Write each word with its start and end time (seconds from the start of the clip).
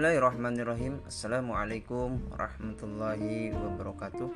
Bismillahirrahmanirrahim. 0.00 1.04
Assalamualaikum 1.04 2.24
warahmatullahi 2.32 3.52
wabarakatuh. 3.52 4.32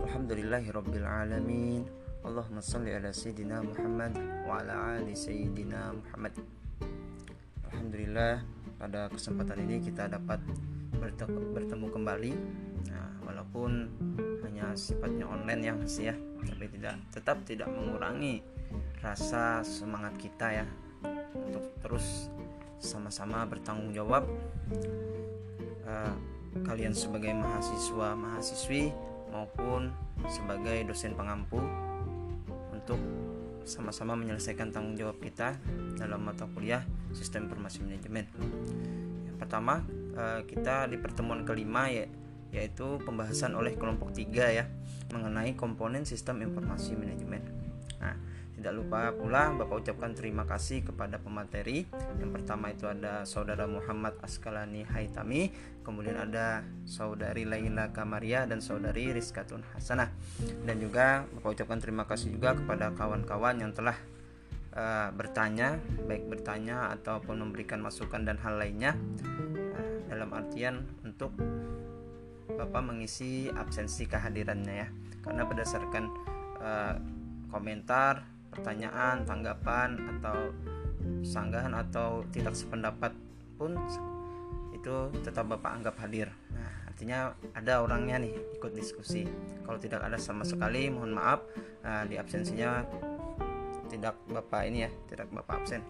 Alhamdulillahirrabbilalamin 0.00 1.84
Allahumma 2.24 2.64
salli 2.64 2.96
ala 2.96 3.12
Sayyidina 3.12 3.60
Muhammad 3.60 4.16
Wa 4.48 4.64
ala 4.64 4.96
ali 4.96 5.12
Sayyidina 5.12 5.92
Muhammad. 5.92 6.32
Alhamdulillah 7.68 8.48
pada 8.80 9.12
kesempatan 9.12 9.68
ini 9.68 9.84
kita 9.84 10.08
dapat 10.08 10.40
bertemu 11.52 11.86
kembali. 11.92 12.32
Nah, 12.88 13.12
Walaupun 13.28 13.92
hanya 14.40 14.72
sifatnya 14.72 15.28
online 15.28 15.68
ya 15.68 15.72
mas 15.76 16.00
ya. 16.00 16.16
Tapi 16.48 16.64
tidak 16.80 16.96
tetap 17.12 17.44
tidak 17.44 17.68
mengurangi 17.68 18.40
rasa 19.04 19.60
semangat 19.68 20.16
kita 20.16 20.64
ya 20.64 20.66
Untuk 21.44 21.76
terus 21.84 22.32
sama-sama 22.84 23.48
bertanggung 23.48 23.96
jawab 23.96 24.28
uh, 25.88 26.14
kalian 26.68 26.92
sebagai 26.92 27.32
mahasiswa 27.32 28.12
mahasiswi 28.12 28.92
maupun 29.32 29.90
sebagai 30.28 30.86
dosen 30.86 31.16
pengampu 31.16 31.58
untuk 32.70 33.00
sama-sama 33.64 34.12
menyelesaikan 34.14 34.70
tanggung 34.70 34.94
jawab 34.94 35.16
kita 35.18 35.56
dalam 35.96 36.20
mata 36.20 36.44
kuliah 36.52 36.84
sistem 37.16 37.48
informasi 37.48 37.80
manajemen. 37.80 38.28
Yang 39.24 39.36
pertama 39.40 39.80
uh, 40.14 40.44
kita 40.44 40.86
di 40.92 41.00
pertemuan 41.00 41.42
kelima 41.48 41.88
ya 41.88 42.04
yaitu 42.54 43.02
pembahasan 43.02 43.58
oleh 43.58 43.74
kelompok 43.74 44.14
tiga 44.14 44.46
ya 44.46 44.70
mengenai 45.10 45.58
komponen 45.58 46.06
sistem 46.06 46.38
informasi 46.46 46.94
manajemen. 46.94 47.42
Nah, 47.98 48.14
tidak 48.54 48.72
lupa 48.80 49.10
pula 49.12 49.50
Bapak 49.50 49.82
ucapkan 49.82 50.14
terima 50.14 50.46
kasih 50.46 50.86
kepada 50.86 51.18
pemateri. 51.18 51.84
Yang 52.22 52.30
pertama 52.40 52.70
itu 52.70 52.86
ada 52.86 53.26
Saudara 53.26 53.66
Muhammad 53.66 54.14
Askalani 54.22 54.86
Haitami, 54.86 55.50
kemudian 55.82 56.14
ada 56.14 56.62
Saudari 56.86 57.42
Laila 57.42 57.90
Kamaria 57.90 58.46
dan 58.46 58.62
Saudari 58.62 59.10
Rizkatun 59.10 59.66
Hasanah. 59.74 60.08
Dan 60.62 60.78
juga 60.78 61.26
Bapak 61.34 61.60
ucapkan 61.60 61.82
terima 61.82 62.06
kasih 62.06 62.30
juga 62.30 62.54
kepada 62.54 62.94
kawan-kawan 62.94 63.58
yang 63.58 63.74
telah 63.74 63.98
uh, 64.78 65.10
bertanya, 65.10 65.82
baik 66.06 66.30
bertanya 66.30 66.94
ataupun 66.94 67.42
memberikan 67.42 67.82
masukan 67.82 68.22
dan 68.22 68.38
hal 68.38 68.54
lainnya 68.54 68.94
uh, 69.74 69.96
dalam 70.06 70.30
artian 70.30 70.86
untuk 71.02 71.34
Bapak 72.54 72.86
mengisi 72.86 73.50
absensi 73.50 74.06
kehadirannya 74.06 74.74
ya. 74.78 74.88
Karena 75.26 75.42
berdasarkan 75.42 76.04
uh, 76.62 76.94
komentar 77.50 78.33
pertanyaan, 78.54 79.26
tanggapan 79.26 79.98
atau 80.18 80.54
sanggahan 81.26 81.74
atau 81.74 82.22
tidak 82.30 82.54
sependapat 82.54 83.12
pun 83.58 83.76
itu 84.72 84.94
tetap 85.26 85.50
Bapak 85.50 85.82
anggap 85.82 85.96
hadir. 86.00 86.30
Nah, 86.54 86.70
artinya 86.88 87.34
ada 87.56 87.82
orangnya 87.82 88.22
nih 88.22 88.34
ikut 88.56 88.72
diskusi. 88.72 89.26
Kalau 89.66 89.76
tidak 89.82 90.06
ada 90.06 90.16
sama 90.16 90.46
sekali, 90.46 90.86
mohon 90.88 91.12
maaf 91.12 91.42
uh, 91.82 92.04
di 92.06 92.14
absensinya 92.14 92.84
tidak 93.90 94.14
Bapak 94.30 94.62
ini 94.70 94.86
ya, 94.86 94.90
tidak 95.10 95.28
Bapak 95.34 95.64
absen 95.64 95.82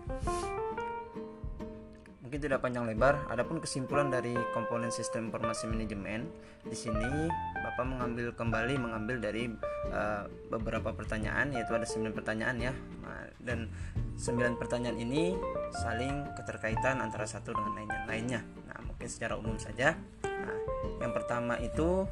mungkin 2.25 2.41
tidak 2.41 2.65
panjang 2.65 2.89
lebar. 2.89 3.29
Adapun 3.29 3.61
kesimpulan 3.61 4.09
dari 4.09 4.33
komponen 4.57 4.89
sistem 4.89 5.29
informasi 5.29 5.69
manajemen 5.69 6.25
di 6.65 6.73
sini 6.73 7.29
Bapak 7.61 7.85
mengambil 7.85 8.33
kembali 8.33 8.81
mengambil 8.81 9.21
dari 9.21 9.53
uh, 9.93 10.25
beberapa 10.49 10.97
pertanyaan 10.97 11.53
yaitu 11.53 11.77
ada 11.77 11.85
9 11.85 12.17
pertanyaan 12.17 12.57
ya. 12.57 12.73
Nah, 13.05 13.29
dan 13.45 13.69
9 14.17 14.57
pertanyaan 14.57 14.97
ini 14.97 15.37
saling 15.85 16.25
keterkaitan 16.41 17.05
antara 17.05 17.29
satu 17.29 17.53
dengan 17.53 17.77
lainnya. 17.77 18.01
lainnya. 18.09 18.41
Nah, 18.73 18.81
mungkin 18.89 19.09
secara 19.13 19.37
umum 19.37 19.61
saja. 19.61 19.93
Nah, 20.25 20.59
yang 21.05 21.13
pertama 21.13 21.61
itu 21.61 22.09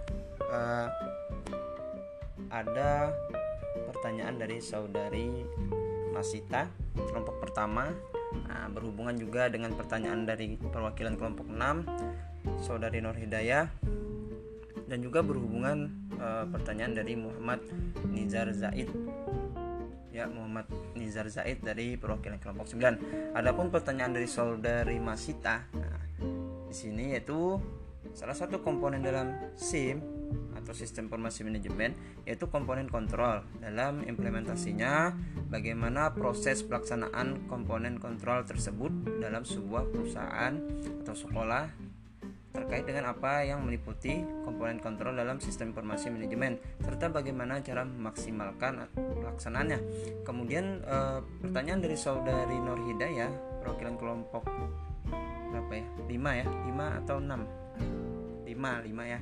uh, 0.53 0.88
ada 2.53 3.16
pertanyaan 3.88 4.36
dari 4.36 4.60
saudari 4.60 5.41
Masita 6.12 6.69
kelompok 6.92 7.41
pertama 7.41 7.88
Nah, 8.48 8.69
berhubungan 8.72 9.16
juga 9.16 9.48
dengan 9.53 9.72
pertanyaan 9.76 10.25
dari 10.25 10.56
perwakilan 10.56 11.16
kelompok 11.16 11.48
6 11.48 12.62
Saudari 12.62 12.98
Nur 13.00 13.15
Hidayah 13.15 13.70
dan 14.91 14.98
juga 15.00 15.25
berhubungan 15.25 15.88
uh, 16.20 16.44
pertanyaan 16.53 16.92
dari 16.92 17.16
Muhammad 17.16 17.65
Nizar 18.12 18.50
Zaid 18.53 18.92
ya 20.12 20.28
Muhammad 20.28 20.69
Nizar 20.92 21.25
Zaid 21.32 21.65
dari 21.65 21.97
perwakilan 21.97 22.37
kelompok 22.37 22.69
9. 22.69 23.32
Adapun 23.32 23.72
pertanyaan 23.72 24.12
dari 24.12 24.28
saudari 24.28 25.00
Masita 25.00 25.65
nah, 25.72 26.00
di 26.69 26.75
sini 26.76 27.16
yaitu 27.16 27.56
salah 28.12 28.37
satu 28.37 28.60
komponen 28.60 29.00
dalam 29.00 29.32
SIM 29.56 30.22
atau 30.62 30.72
sistem 30.72 31.10
informasi 31.10 31.42
manajemen 31.42 31.92
yaitu 32.24 32.46
komponen 32.48 32.86
kontrol. 32.86 33.42
Dalam 33.58 34.06
implementasinya 34.06 35.12
bagaimana 35.50 36.14
proses 36.14 36.62
pelaksanaan 36.62 37.50
komponen 37.50 37.98
kontrol 37.98 38.46
tersebut 38.46 38.90
dalam 39.18 39.42
sebuah 39.42 39.90
perusahaan 39.90 40.54
atau 41.02 41.14
sekolah 41.18 41.92
terkait 42.52 42.84
dengan 42.84 43.16
apa 43.16 43.48
yang 43.48 43.64
meliputi 43.64 44.20
komponen 44.44 44.76
kontrol 44.76 45.16
dalam 45.16 45.40
sistem 45.40 45.72
informasi 45.72 46.12
manajemen 46.12 46.60
serta 46.84 47.08
bagaimana 47.08 47.64
cara 47.64 47.82
memaksimalkan 47.88 48.92
pelaksanaannya. 48.92 49.78
Kemudian 50.20 50.84
e, 50.84 50.96
pertanyaan 51.40 51.80
dari 51.80 51.96
saudari 51.96 52.60
Nur 52.60 52.76
Hidayah 52.76 53.32
perwakilan 53.64 53.96
kelompok 53.96 54.44
berapa 55.52 55.72
ya? 55.72 55.86
5 56.08 56.40
ya? 56.40 56.46
5 56.46 57.00
atau 57.04 57.16
6? 57.20 58.52
5, 58.52 58.52
5 58.52 59.12
ya. 59.16 59.20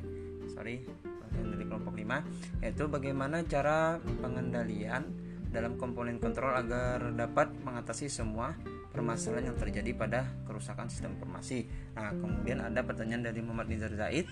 Sorry, 0.51 0.83
dari 1.35 1.65
kelompok 1.67 1.95
5 1.95 2.65
yaitu 2.65 2.85
bagaimana 2.91 3.43
cara 3.47 3.99
pengendalian 4.21 5.07
dalam 5.51 5.75
komponen 5.75 6.23
kontrol 6.23 6.55
agar 6.55 7.11
dapat 7.11 7.51
mengatasi 7.67 8.07
semua 8.07 8.55
permasalahan 8.91 9.55
yang 9.55 9.59
terjadi 9.59 9.95
pada 9.95 10.27
kerusakan 10.47 10.91
sistem 10.91 11.15
informasi. 11.15 11.67
Nah, 11.95 12.11
kemudian 12.11 12.59
ada 12.59 12.83
pertanyaan 12.83 13.31
dari 13.31 13.39
Muhammad 13.39 13.71
Nizar 13.71 13.95
Zaid, 13.95 14.27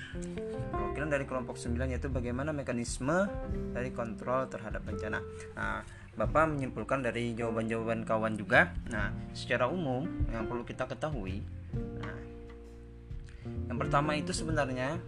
perwakilan 0.75 1.11
dari 1.11 1.25
kelompok 1.31 1.55
9 1.55 1.95
yaitu 1.95 2.11
bagaimana 2.11 2.51
mekanisme 2.51 3.31
dari 3.71 3.95
kontrol 3.95 4.51
terhadap 4.51 4.83
bencana. 4.83 5.23
Nah, 5.55 5.83
Bapak 6.19 6.51
menyimpulkan 6.51 7.07
dari 7.07 7.31
jawaban-jawaban 7.39 8.03
kawan 8.03 8.35
juga. 8.35 8.75
Nah, 8.91 9.15
secara 9.31 9.71
umum 9.71 10.03
yang 10.35 10.51
perlu 10.51 10.67
kita 10.67 10.91
ketahui, 10.91 11.47
nah, 12.03 12.19
yang 13.71 13.79
pertama 13.79 14.19
itu 14.19 14.35
sebenarnya 14.35 14.99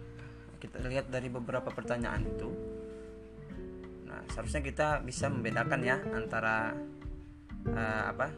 kita 0.61 0.77
lihat 0.85 1.09
dari 1.09 1.33
beberapa 1.33 1.73
pertanyaan 1.73 2.21
itu. 2.21 2.49
Nah 4.05 4.21
seharusnya 4.29 4.61
kita 4.61 5.01
bisa 5.01 5.25
membedakan 5.33 5.81
ya 5.81 5.97
antara 6.13 6.77
uh, 7.65 8.03
apa 8.05 8.29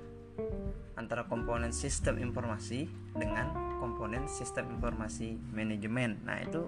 antara 0.96 1.28
komponen 1.28 1.76
sistem 1.76 2.22
informasi 2.24 2.88
dengan 3.12 3.52
komponen 3.84 4.24
sistem 4.32 4.72
informasi 4.80 5.36
manajemen. 5.52 6.24
Nah 6.24 6.40
itu 6.40 6.64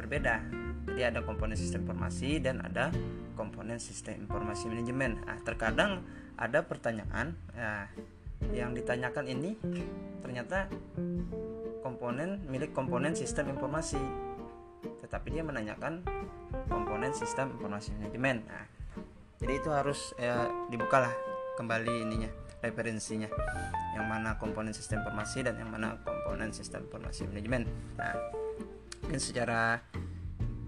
berbeda. 0.00 0.40
Jadi 0.88 1.02
ada 1.04 1.20
komponen 1.20 1.52
sistem 1.52 1.84
informasi 1.84 2.40
dan 2.40 2.64
ada 2.64 2.88
komponen 3.36 3.76
sistem 3.76 4.24
informasi 4.24 4.72
manajemen. 4.72 5.20
Nah 5.28 5.36
terkadang 5.44 6.00
ada 6.40 6.64
pertanyaan 6.64 7.36
nah, 7.52 7.90
yang 8.54 8.72
ditanyakan 8.72 9.26
ini 9.28 9.58
ternyata 10.22 10.70
komponen 11.82 12.40
milik 12.46 12.70
komponen 12.70 13.12
sistem 13.12 13.52
informasi 13.52 13.98
tetapi 15.08 15.32
dia 15.32 15.40
menanyakan 15.40 16.04
komponen 16.68 17.16
sistem 17.16 17.56
informasi 17.56 17.96
manajemen. 17.96 18.44
Nah 18.44 18.64
jadi 19.40 19.52
itu 19.56 19.72
harus 19.72 20.12
ya, 20.20 20.46
dibukalah 20.68 21.10
kembali 21.56 22.04
ininya 22.04 22.30
referensinya. 22.60 23.32
Yang 23.96 24.06
mana 24.06 24.36
komponen 24.36 24.76
sistem 24.76 25.00
informasi 25.02 25.42
dan 25.42 25.56
yang 25.56 25.72
mana 25.72 25.96
komponen 26.04 26.52
sistem 26.52 26.84
informasi 26.84 27.24
manajemen. 27.24 27.64
Nah 27.96 28.14
mungkin 29.00 29.20
secara 29.24 29.80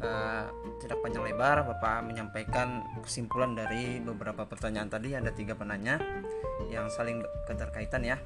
uh, 0.00 0.44
tidak 0.81 0.98
panjang 1.04 1.28
lebar 1.28 1.69
Bapak 1.69 2.08
menyampaikan 2.08 2.81
kesimpulan 3.04 3.52
dari 3.52 4.00
beberapa 4.00 4.48
pertanyaan 4.48 4.88
tadi. 4.88 5.12
Ada 5.12 5.37
tiga 5.37 5.52
penanya 5.52 6.00
yang 6.72 6.88
saling 6.88 7.20
keterkaitan 7.44 8.08
ya 8.08 8.16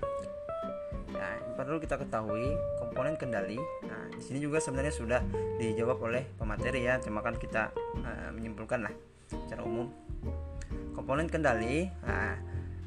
Nah, 1.15 1.35
perlu 1.55 1.79
kita 1.79 1.97
ketahui 1.97 2.59
komponen 2.83 3.15
kendali. 3.15 3.57
Nah, 3.87 4.11
di 4.11 4.23
sini 4.23 4.43
juga 4.43 4.59
sebenarnya 4.59 4.95
sudah 4.95 5.21
dijawab 5.57 6.03
oleh 6.03 6.27
pemateri 6.35 6.85
ya, 6.85 6.99
cuma 6.99 7.23
kan 7.23 7.39
kita 7.39 7.71
uh, 8.03 8.31
menyimpulkan 8.35 8.85
lah 8.85 8.95
secara 9.31 9.63
umum. 9.63 9.89
Komponen 10.95 11.31
kendali, 11.31 11.91
nah, 12.03 12.39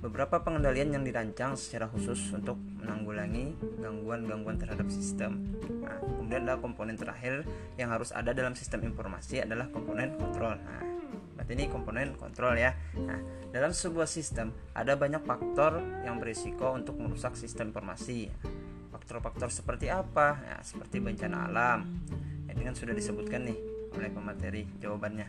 beberapa 0.04 0.40
pengendalian 0.44 0.94
yang 0.94 1.04
dirancang 1.04 1.58
secara 1.58 1.90
khusus 1.90 2.20
untuk 2.32 2.56
menanggulangi 2.84 3.58
gangguan-gangguan 3.82 4.62
terhadap 4.62 4.88
sistem. 4.94 5.58
Nah, 5.82 5.98
kemudian 6.38 6.54
ada 6.54 6.62
komponen 6.62 6.94
terakhir 6.94 7.42
yang 7.82 7.90
harus 7.90 8.14
ada 8.14 8.30
dalam 8.30 8.54
sistem 8.54 8.86
informasi 8.86 9.42
adalah 9.42 9.74
komponen 9.74 10.14
kontrol. 10.22 10.54
Nah, 10.54 10.86
berarti 11.34 11.52
ini 11.58 11.66
komponen 11.66 12.14
kontrol 12.14 12.54
ya. 12.54 12.78
Nah, 13.02 13.18
dalam 13.50 13.74
sebuah 13.74 14.06
sistem 14.06 14.54
ada 14.78 14.94
banyak 14.94 15.26
faktor 15.26 15.82
yang 16.06 16.22
berisiko 16.22 16.78
untuk 16.78 17.02
merusak 17.02 17.34
sistem 17.34 17.74
informasi. 17.74 18.30
faktor-faktor 18.88 19.54
seperti 19.54 19.94
apa 19.94 20.42
ya 20.42 20.58
seperti 20.64 20.98
bencana 20.98 21.52
alam 21.52 22.02
ya, 22.50 22.56
ini 22.56 22.66
kan 22.66 22.74
sudah 22.74 22.98
disebutkan 22.98 23.46
nih 23.46 23.60
oleh 23.94 24.10
pemateri 24.10 24.64
jawabannya 24.80 25.28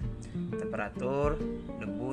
temperatur 0.57 1.37
debu 1.77 2.09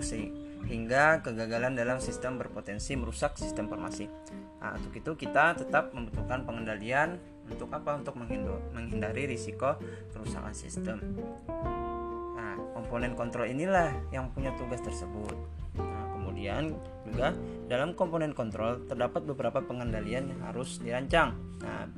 hingga 0.68 1.24
kegagalan 1.24 1.78
dalam 1.78 2.04
sistem 2.04 2.36
berpotensi 2.36 2.98
merusak 3.00 3.40
sistem 3.40 3.72
informasi 3.72 4.10
nah, 4.60 4.76
untuk 4.76 4.94
itu 5.00 5.12
kita 5.16 5.56
tetap 5.64 5.96
membutuhkan 5.96 6.44
pengendalian 6.44 7.18
untuk 7.50 7.70
apa? 7.72 7.98
Untuk 8.00 8.16
menghindari 8.18 9.30
risiko 9.30 9.78
kerusakan 10.14 10.54
sistem. 10.56 11.02
Nah 12.36 12.56
komponen 12.74 13.14
kontrol 13.14 13.48
inilah 13.48 13.94
yang 14.10 14.30
punya 14.32 14.52
tugas 14.58 14.82
tersebut. 14.84 15.36
Nah, 15.76 16.16
kemudian 16.16 16.72
juga 17.04 17.36
dalam 17.68 17.94
komponen 17.94 18.32
kontrol 18.32 18.86
terdapat 18.88 19.28
beberapa 19.28 19.60
pengendalian 19.64 20.32
yang 20.32 20.42
harus 20.48 20.80
dirancang. 20.80 21.36
Nah 21.62 21.90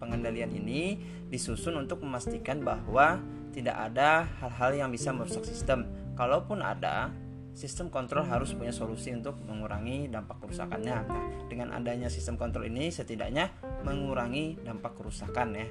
pengendalian 0.00 0.50
ini 0.52 1.00
disusun 1.30 1.78
untuk 1.80 2.02
memastikan 2.04 2.60
bahwa 2.60 3.18
tidak 3.54 3.76
ada 3.90 4.26
hal-hal 4.42 4.70
yang 4.74 4.90
bisa 4.90 5.14
merusak 5.14 5.46
sistem. 5.46 5.86
Kalaupun 6.18 6.62
ada 6.62 7.10
sistem 7.54 7.86
kontrol 7.88 8.26
harus 8.26 8.52
punya 8.52 8.74
solusi 8.74 9.14
untuk 9.14 9.38
mengurangi 9.46 10.10
dampak 10.10 10.42
kerusakannya. 10.42 10.96
Nah, 11.06 11.24
dengan 11.46 11.70
adanya 11.70 12.10
sistem 12.10 12.34
kontrol 12.34 12.66
ini 12.66 12.90
setidaknya 12.90 13.54
mengurangi 13.86 14.58
dampak 14.60 14.98
kerusakan 14.98 15.54
ya. 15.54 15.66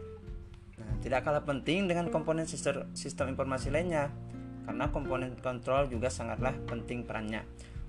Nah, 0.79 0.91
tidak 1.03 1.27
kalah 1.27 1.43
penting 1.43 1.85
dengan 1.85 2.07
komponen 2.09 2.47
sistem, 2.47 2.87
sistem 2.95 3.35
informasi 3.35 3.69
lainnya 3.69 4.09
karena 4.63 4.87
komponen 4.89 5.35
kontrol 5.43 5.91
juga 5.91 6.07
sangatlah 6.07 6.55
penting 6.65 7.03
perannya 7.03 7.43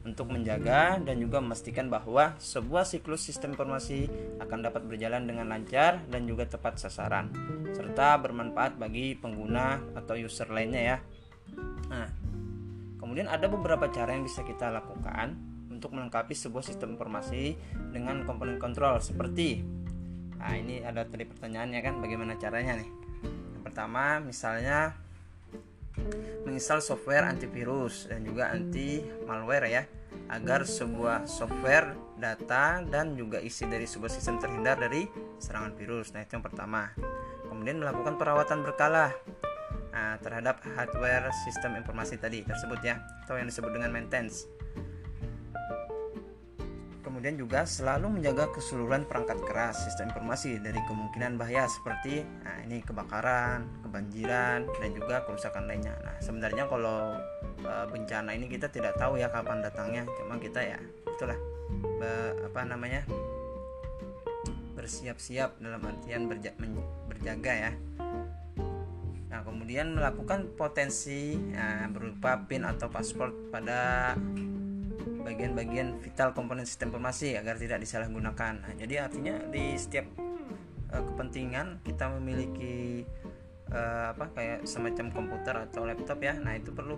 untuk 0.04 0.28
menjaga 0.28 1.00
dan 1.00 1.16
juga 1.16 1.40
memastikan 1.40 1.88
bahwa 1.88 2.36
sebuah 2.36 2.84
siklus 2.84 3.24
sistem 3.24 3.56
informasi 3.56 4.10
akan 4.36 4.58
dapat 4.68 4.84
berjalan 4.84 5.24
dengan 5.24 5.48
lancar 5.48 6.04
dan 6.12 6.28
juga 6.28 6.44
tepat 6.44 6.76
sasaran 6.76 7.32
serta 7.72 8.20
bermanfaat 8.20 8.76
bagi 8.76 9.16
pengguna 9.16 9.80
atau 9.96 10.12
user 10.18 10.52
lainnya 10.52 10.82
ya. 10.82 10.96
Nah, 11.88 12.23
Kemudian 13.04 13.28
ada 13.28 13.44
beberapa 13.52 13.92
cara 13.92 14.16
yang 14.16 14.24
bisa 14.24 14.40
kita 14.40 14.72
lakukan 14.72 15.36
untuk 15.68 15.92
melengkapi 15.92 16.32
sebuah 16.32 16.64
sistem 16.64 16.96
informasi 16.96 17.52
dengan 17.92 18.24
komponen 18.24 18.56
kontrol 18.56 18.96
seperti 18.96 19.60
Nah, 20.44 20.60
ini 20.60 20.84
ada 20.84 21.08
tadi 21.08 21.24
pertanyaannya 21.24 21.80
kan 21.80 22.04
bagaimana 22.04 22.36
caranya 22.36 22.76
nih? 22.76 22.88
Yang 23.56 23.62
pertama, 23.64 24.20
misalnya 24.20 24.92
menginstal 26.44 26.84
software 26.84 27.24
antivirus 27.24 28.12
dan 28.12 28.28
juga 28.28 28.52
anti 28.52 29.00
malware 29.24 29.66
ya 29.72 29.82
agar 30.28 30.68
sebuah 30.68 31.24
software, 31.24 31.96
data 32.20 32.84
dan 32.84 33.16
juga 33.16 33.40
isi 33.40 33.64
dari 33.64 33.88
sebuah 33.88 34.12
sistem 34.12 34.36
terhindar 34.36 34.76
dari 34.76 35.08
serangan 35.40 35.72
virus. 35.80 36.12
Nah, 36.12 36.20
itu 36.20 36.36
yang 36.36 36.44
pertama. 36.44 36.92
Kemudian 37.48 37.80
melakukan 37.80 38.20
perawatan 38.20 38.68
berkala 38.68 39.16
nah, 39.94 40.18
terhadap 40.18 40.58
hardware 40.74 41.30
sistem 41.46 41.78
informasi 41.78 42.18
tadi 42.18 42.42
tersebut 42.42 42.82
ya 42.82 42.98
atau 43.22 43.38
yang 43.38 43.46
disebut 43.46 43.70
dengan 43.70 43.94
maintenance 43.94 44.50
kemudian 47.00 47.38
juga 47.38 47.62
selalu 47.62 48.20
menjaga 48.20 48.50
keseluruhan 48.50 49.06
perangkat 49.06 49.38
keras 49.46 49.86
sistem 49.86 50.10
informasi 50.10 50.58
dari 50.58 50.82
kemungkinan 50.84 51.38
bahaya 51.38 51.64
seperti 51.70 52.26
nah 52.42 52.54
ini 52.64 52.80
kebakaran, 52.80 53.64
kebanjiran 53.84 54.64
dan 54.66 54.90
juga 54.96 55.20
kerusakan 55.28 55.68
lainnya. 55.68 55.92
Nah, 56.00 56.16
sebenarnya 56.18 56.64
kalau 56.64 57.14
e, 57.60 57.72
bencana 57.92 58.32
ini 58.32 58.48
kita 58.48 58.72
tidak 58.72 58.96
tahu 58.96 59.20
ya 59.20 59.28
kapan 59.28 59.60
datangnya, 59.60 60.08
cuma 60.16 60.40
kita 60.40 60.64
ya 60.64 60.80
itulah 61.04 61.36
be, 62.00 62.10
apa 62.48 62.60
namanya? 62.64 63.04
bersiap-siap 64.74 65.64
dalam 65.64 65.80
artian 65.80 66.28
berja, 66.28 66.52
berjaga 67.08 67.52
ya 67.56 67.72
Nah, 69.34 69.42
kemudian 69.42 69.98
melakukan 69.98 70.54
potensi 70.54 71.34
nah, 71.34 71.90
berupa 71.90 72.46
PIN 72.46 72.62
atau 72.62 72.86
paspor 72.86 73.34
pada 73.50 74.14
bagian-bagian 75.26 75.98
vital 75.98 76.30
komponen 76.38 76.62
sistem 76.62 76.94
informasi 76.94 77.34
agar 77.34 77.58
tidak 77.58 77.82
disalahgunakan. 77.82 78.62
Nah, 78.62 78.72
jadi 78.78 79.10
artinya 79.10 79.34
di 79.50 79.74
setiap 79.74 80.06
uh, 80.94 81.02
kepentingan 81.02 81.82
kita 81.82 82.14
memiliki 82.14 83.02
uh, 83.74 84.14
apa 84.14 84.30
kayak 84.38 84.70
semacam 84.70 85.10
komputer 85.10 85.66
atau 85.66 85.82
laptop 85.82 86.22
ya. 86.22 86.38
Nah, 86.38 86.54
itu 86.54 86.70
perlu 86.70 86.94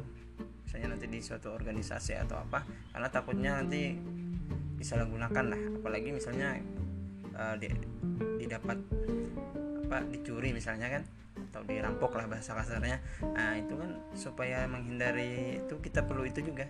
misalnya 0.68 0.92
nanti 0.92 1.08
di 1.08 1.24
suatu 1.24 1.56
organisasi 1.56 2.20
atau 2.20 2.36
apa 2.36 2.68
karena 2.92 3.08
takutnya 3.08 3.64
nanti 3.64 3.96
disalahgunakan 4.76 5.56
lah 5.56 5.60
apalagi 5.80 6.12
misalnya 6.12 6.60
uh, 7.32 7.56
didapat 8.36 8.76
apa 9.88 10.04
dicuri 10.12 10.52
misalnya 10.52 11.00
kan 11.00 11.02
atau 11.56 11.64
dirampok 11.64 12.12
lah 12.20 12.28
bahasa 12.28 12.52
kasarnya. 12.52 13.00
Nah 13.32 13.56
itu 13.56 13.80
kan 13.80 13.96
supaya 14.12 14.68
menghindari 14.68 15.64
itu 15.64 15.80
kita 15.80 16.04
perlu 16.04 16.28
itu 16.28 16.44
juga. 16.44 16.68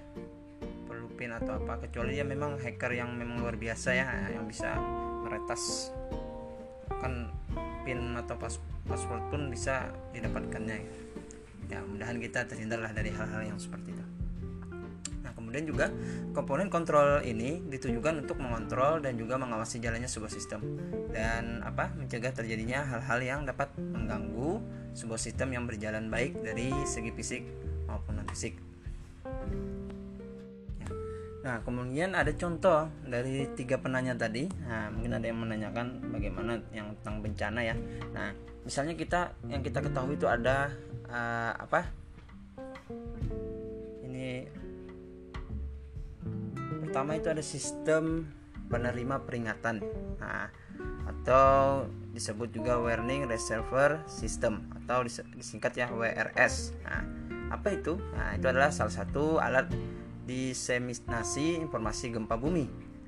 Perlu 0.86 1.10
pin 1.18 1.34
atau 1.34 1.58
apa 1.58 1.82
kecuali 1.82 2.14
ya 2.14 2.22
memang 2.22 2.54
hacker 2.62 2.94
yang 2.94 3.10
memang 3.18 3.42
luar 3.42 3.58
biasa 3.58 3.90
ya 3.98 4.06
yang 4.30 4.46
bisa 4.46 4.78
meretas. 5.26 5.90
Kan 7.02 7.34
pin 7.82 8.14
atau 8.14 8.38
pas 8.38 8.54
password 8.86 9.26
pun 9.34 9.50
bisa 9.50 9.90
didapatkannya. 10.14 10.78
Ya 11.66 11.82
mudahan 11.82 12.22
kita 12.22 12.46
terhindarlah 12.46 12.94
dari 12.94 13.10
hal-hal 13.10 13.42
yang 13.42 13.58
seperti 13.58 13.90
itu 13.90 14.15
Kemudian 15.56 15.72
juga 15.72 15.88
komponen 16.36 16.68
kontrol 16.68 17.24
ini 17.24 17.64
ditujukan 17.64 18.28
untuk 18.28 18.36
mengontrol 18.36 19.00
dan 19.00 19.16
juga 19.16 19.40
mengawasi 19.40 19.80
jalannya 19.80 20.04
sebuah 20.04 20.28
sistem 20.28 20.60
dan 21.16 21.64
apa 21.64 21.96
mencegah 21.96 22.28
terjadinya 22.28 22.84
hal-hal 22.84 23.24
yang 23.24 23.40
dapat 23.48 23.72
mengganggu 23.80 24.60
sebuah 24.92 25.16
sistem 25.16 25.56
yang 25.56 25.64
berjalan 25.64 26.12
baik 26.12 26.44
dari 26.44 26.68
segi 26.84 27.08
fisik 27.08 27.40
maupun 27.88 28.20
non 28.20 28.28
fisik. 28.28 28.52
Ya. 30.84 30.88
Nah, 31.48 31.56
kemudian 31.64 32.12
ada 32.12 32.36
contoh 32.36 32.92
dari 33.08 33.48
tiga 33.56 33.80
penanya 33.80 34.12
tadi. 34.12 34.52
Nah, 34.68 34.92
mungkin 34.92 35.16
ada 35.16 35.24
yang 35.24 35.40
menanyakan 35.40 36.12
bagaimana 36.12 36.60
yang 36.76 36.92
tentang 37.00 37.24
bencana 37.24 37.64
ya. 37.64 37.72
Nah, 38.12 38.36
misalnya 38.60 38.92
kita 38.92 39.32
yang 39.48 39.64
kita 39.64 39.80
ketahui 39.80 40.20
itu 40.20 40.28
ada 40.28 40.68
uh, 41.08 41.56
apa? 41.56 41.88
Ini 44.04 44.65
pertama 46.86 47.18
itu 47.18 47.28
ada 47.28 47.42
sistem 47.42 48.30
penerima 48.70 49.22
peringatan. 49.26 49.82
Nah, 50.22 50.50
atau 51.06 51.86
disebut 52.14 52.50
juga 52.54 52.78
warning 52.78 53.26
reservoir 53.30 54.02
system 54.08 54.66
atau 54.82 55.06
disingkat 55.06 55.72
ya 55.78 55.86
WRS 55.90 56.74
nah, 56.82 57.02
apa 57.54 57.78
itu? 57.78 57.98
Nah, 58.14 58.34
itu 58.34 58.46
adalah 58.46 58.74
salah 58.74 58.94
satu 58.94 59.38
alat 59.38 59.70
diseminasi 60.26 61.62
informasi 61.62 62.10
gempa 62.10 62.34
bumi. 62.34 62.66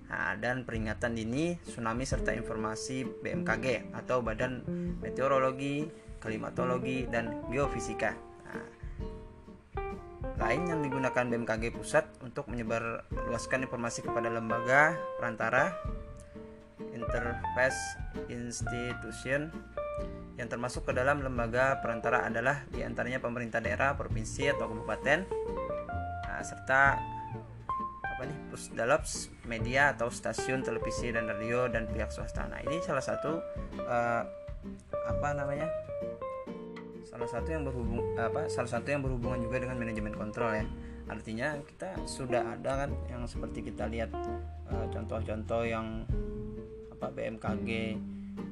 Nah, 0.09 0.39
dan 0.41 0.65
peringatan 0.65 1.19
dini 1.19 1.59
tsunami 1.69 2.07
serta 2.09 2.33
informasi 2.33 3.05
BMKG 3.05 3.93
atau 3.93 4.25
Badan 4.25 4.65
Meteorologi 5.05 5.85
Klimatologi 6.19 7.07
dan 7.07 7.45
Geofisika 7.53 8.17
lain 10.39 10.71
yang 10.71 10.81
digunakan 10.81 11.27
BMKG 11.27 11.75
pusat 11.75 12.07
untuk 12.23 12.47
menyebar 12.47 13.03
luaskan 13.27 13.67
informasi 13.67 14.07
kepada 14.07 14.31
lembaga 14.31 14.95
perantara 15.19 15.75
interface 16.95 17.99
institution 18.31 19.51
yang 20.39 20.47
termasuk 20.47 20.87
ke 20.87 20.93
dalam 20.95 21.19
lembaga 21.27 21.83
perantara 21.83 22.23
adalah 22.23 22.63
di 22.71 22.87
antaranya 22.87 23.19
pemerintah 23.19 23.59
daerah, 23.59 23.99
provinsi 23.99 24.55
atau 24.55 24.71
kabupaten, 24.71 25.27
nah, 26.23 26.43
serta 26.47 26.95
apa 28.07 28.23
nih 28.23 28.39
pusdalops, 28.51 29.35
media 29.51 29.95
atau 29.95 30.07
stasiun 30.07 30.63
televisi 30.63 31.11
dan 31.11 31.27
radio 31.27 31.67
dan 31.67 31.91
pihak 31.91 32.15
swasta. 32.15 32.47
Nah 32.47 32.63
ini 32.63 32.79
salah 32.87 33.03
satu 33.03 33.43
uh, 33.83 34.23
apa 35.11 35.29
namanya 35.35 35.67
salah 37.09 37.25
satu 37.25 37.49
yang 37.49 37.65
berhubung 37.65 38.05
apa 38.21 38.53
salah 38.53 38.69
satu 38.69 38.93
yang 38.93 39.01
berhubungan 39.01 39.41
juga 39.41 39.65
dengan 39.65 39.81
manajemen 39.81 40.13
kontrol 40.13 40.53
ya. 40.53 40.69
Artinya 41.09 41.57
kita 41.65 42.05
sudah 42.05 42.53
ada 42.53 42.85
kan 42.85 42.91
yang 43.09 43.25
seperti 43.25 43.65
kita 43.65 43.89
lihat 43.89 44.13
eh, 44.69 44.87
contoh-contoh 44.93 45.65
yang 45.65 46.05
apa 46.93 47.09
BMKG 47.09 47.97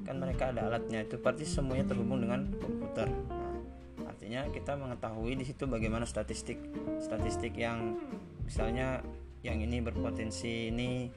kan 0.09 0.17
mereka 0.17 0.51
ada 0.57 0.73
alatnya 0.73 1.05
itu 1.05 1.21
pasti 1.21 1.45
semuanya 1.45 1.93
terhubung 1.93 2.25
dengan 2.25 2.49
komputer. 2.57 3.13
Nah, 3.29 3.61
artinya 4.09 4.49
kita 4.49 4.73
mengetahui 4.73 5.37
di 5.37 5.45
situ 5.45 5.69
bagaimana 5.69 6.09
statistik 6.09 6.57
statistik 6.97 7.53
yang 7.61 8.01
misalnya 8.49 9.05
yang 9.45 9.61
ini 9.61 9.85
berpotensi 9.85 10.73
ini 10.73 11.13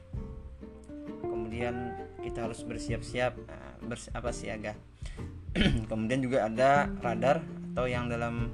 kemudian 1.23 1.95
kita 2.19 2.45
harus 2.45 2.61
bersiap-siap 2.67 3.33
nah, 3.47 3.73
bers 3.81 4.11
apa 4.13 4.29
siaga 4.29 4.77
kemudian 5.91 6.19
juga 6.23 6.47
ada 6.47 6.87
radar 7.03 7.43
atau 7.73 7.85
yang 7.85 8.09
dalam 8.09 8.51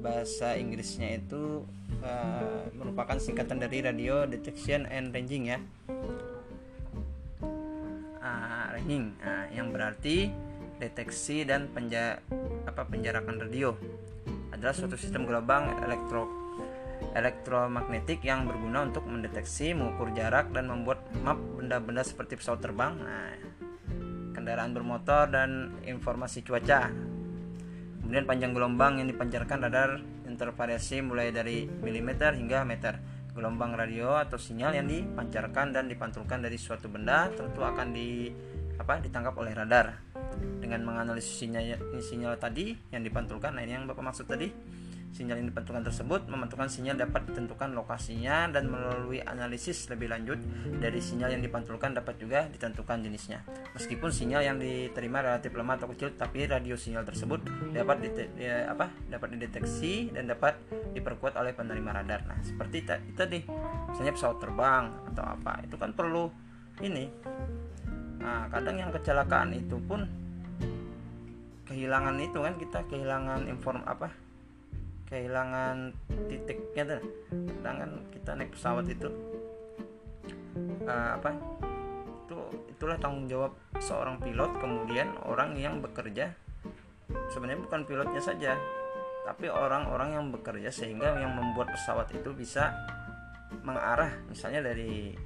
bahasa 0.00 0.54
Inggrisnya 0.54 1.18
itu 1.18 1.66
uh, 2.04 2.62
merupakan 2.76 3.18
singkatan 3.18 3.58
dari 3.58 3.82
radio 3.82 4.24
detection 4.28 4.86
and 4.86 5.10
ranging 5.10 5.50
ya. 5.50 5.58
Uh, 8.22 8.56
positioning 8.86 9.18
nah, 9.18 9.50
yang 9.50 9.74
berarti 9.74 10.30
deteksi 10.78 11.42
dan 11.42 11.66
penja 11.74 12.22
apa 12.68 12.86
penjarakan 12.86 13.42
radio 13.42 13.74
adalah 14.54 14.74
suatu 14.76 14.94
sistem 14.94 15.26
gelombang 15.26 15.82
elektro 15.82 16.30
elektromagnetik 17.12 18.24
yang 18.24 18.48
berguna 18.48 18.88
untuk 18.88 19.04
mendeteksi, 19.04 19.76
mengukur 19.76 20.12
jarak 20.16 20.48
dan 20.52 20.68
membuat 20.68 21.04
map 21.20 21.36
benda-benda 21.36 22.00
seperti 22.00 22.40
pesawat 22.40 22.60
terbang, 22.64 22.96
nah, 22.96 23.36
kendaraan 24.46 24.78
bermotor 24.78 25.26
dan 25.34 25.74
informasi 25.82 26.46
cuaca. 26.46 26.86
Kemudian 27.98 28.30
panjang 28.30 28.54
gelombang 28.54 29.02
yang 29.02 29.10
dipancarkan 29.10 29.58
radar 29.58 29.98
intervariasi 30.22 31.02
mulai 31.02 31.34
dari 31.34 31.66
milimeter 31.66 32.38
hingga 32.38 32.62
meter. 32.62 33.02
Gelombang 33.34 33.74
radio 33.74 34.14
atau 34.14 34.38
sinyal 34.38 34.78
yang 34.78 34.86
dipancarkan 34.86 35.74
dan 35.74 35.90
dipantulkan 35.90 36.46
dari 36.46 36.54
suatu 36.62 36.86
benda 36.86 37.26
tentu 37.34 37.66
akan 37.66 37.90
di 37.90 38.30
apa 38.78 39.02
ditangkap 39.02 39.34
oleh 39.34 39.50
radar. 39.50 39.98
Dengan 40.62 40.86
menganalisis 40.86 41.42
sinyal 41.42 41.98
sinyal 41.98 42.38
tadi 42.38 42.78
yang 42.94 43.02
dipantulkan, 43.02 43.50
nah 43.58 43.66
ini 43.66 43.74
yang 43.74 43.90
Bapak 43.90 44.14
maksud 44.14 44.30
tadi 44.30 44.46
Sinyal 45.16 45.40
yang 45.40 45.48
dipantulkan 45.48 45.80
tersebut 45.80 46.28
memantulkan 46.28 46.68
sinyal 46.68 47.00
dapat 47.00 47.24
ditentukan 47.32 47.72
lokasinya 47.72 48.52
dan 48.52 48.68
melalui 48.68 49.24
analisis 49.24 49.88
lebih 49.88 50.12
lanjut 50.12 50.36
dari 50.76 51.00
sinyal 51.00 51.32
yang 51.32 51.40
dipantulkan 51.40 51.96
dapat 51.96 52.20
juga 52.20 52.44
ditentukan 52.52 53.00
jenisnya. 53.00 53.40
Meskipun 53.72 54.12
sinyal 54.12 54.44
yang 54.44 54.60
diterima 54.60 55.24
relatif 55.24 55.56
lemah 55.56 55.80
atau 55.80 55.88
kecil, 55.96 56.12
tapi 56.20 56.44
radio 56.44 56.76
sinyal 56.76 57.08
tersebut 57.08 57.48
dapat 57.72 58.12
ya, 58.36 58.68
apa 58.68 58.92
dapat 59.08 59.40
dideteksi 59.40 60.12
dan 60.12 60.28
dapat 60.28 60.60
diperkuat 60.92 61.32
oleh 61.40 61.56
penerima 61.56 61.96
radar. 61.96 62.20
Nah, 62.28 62.36
seperti 62.44 62.84
itu 62.84 63.16
tadi, 63.16 63.40
misalnya 63.88 64.12
pesawat 64.12 64.36
terbang 64.36 64.84
atau 65.16 65.24
apa, 65.24 65.64
itu 65.64 65.80
kan 65.80 65.96
perlu 65.96 66.28
ini. 66.84 67.08
Nah, 68.20 68.52
kadang 68.52 68.84
yang 68.84 68.92
kecelakaan 68.92 69.56
itu 69.56 69.80
pun 69.80 70.04
kehilangan 71.72 72.20
itu 72.20 72.36
kan 72.36 72.52
kita 72.60 72.84
kehilangan 72.92 73.48
inform 73.48 73.80
apa 73.88 74.25
kehilangan 75.06 75.94
titiknya 76.28 76.82
tuh. 76.96 77.02
Sedangkan 77.30 77.90
kita 78.10 78.30
naik 78.34 78.50
pesawat 78.54 78.86
itu. 78.90 79.08
Uh, 80.86 81.10
apa? 81.18 81.30
Itu 82.26 82.38
itulah 82.70 82.98
tanggung 82.98 83.26
jawab 83.30 83.54
seorang 83.78 84.18
pilot 84.18 84.50
kemudian 84.58 85.14
orang 85.26 85.54
yang 85.54 85.78
bekerja. 85.78 86.34
Sebenarnya 87.30 87.62
bukan 87.62 87.80
pilotnya 87.86 88.22
saja 88.22 88.58
tapi 89.26 89.50
orang-orang 89.50 90.14
yang 90.14 90.26
bekerja 90.30 90.70
sehingga 90.70 91.18
yang 91.18 91.34
membuat 91.34 91.74
pesawat 91.74 92.06
itu 92.14 92.30
bisa 92.30 92.70
mengarah 93.66 94.14
misalnya 94.30 94.70
dari 94.70 95.18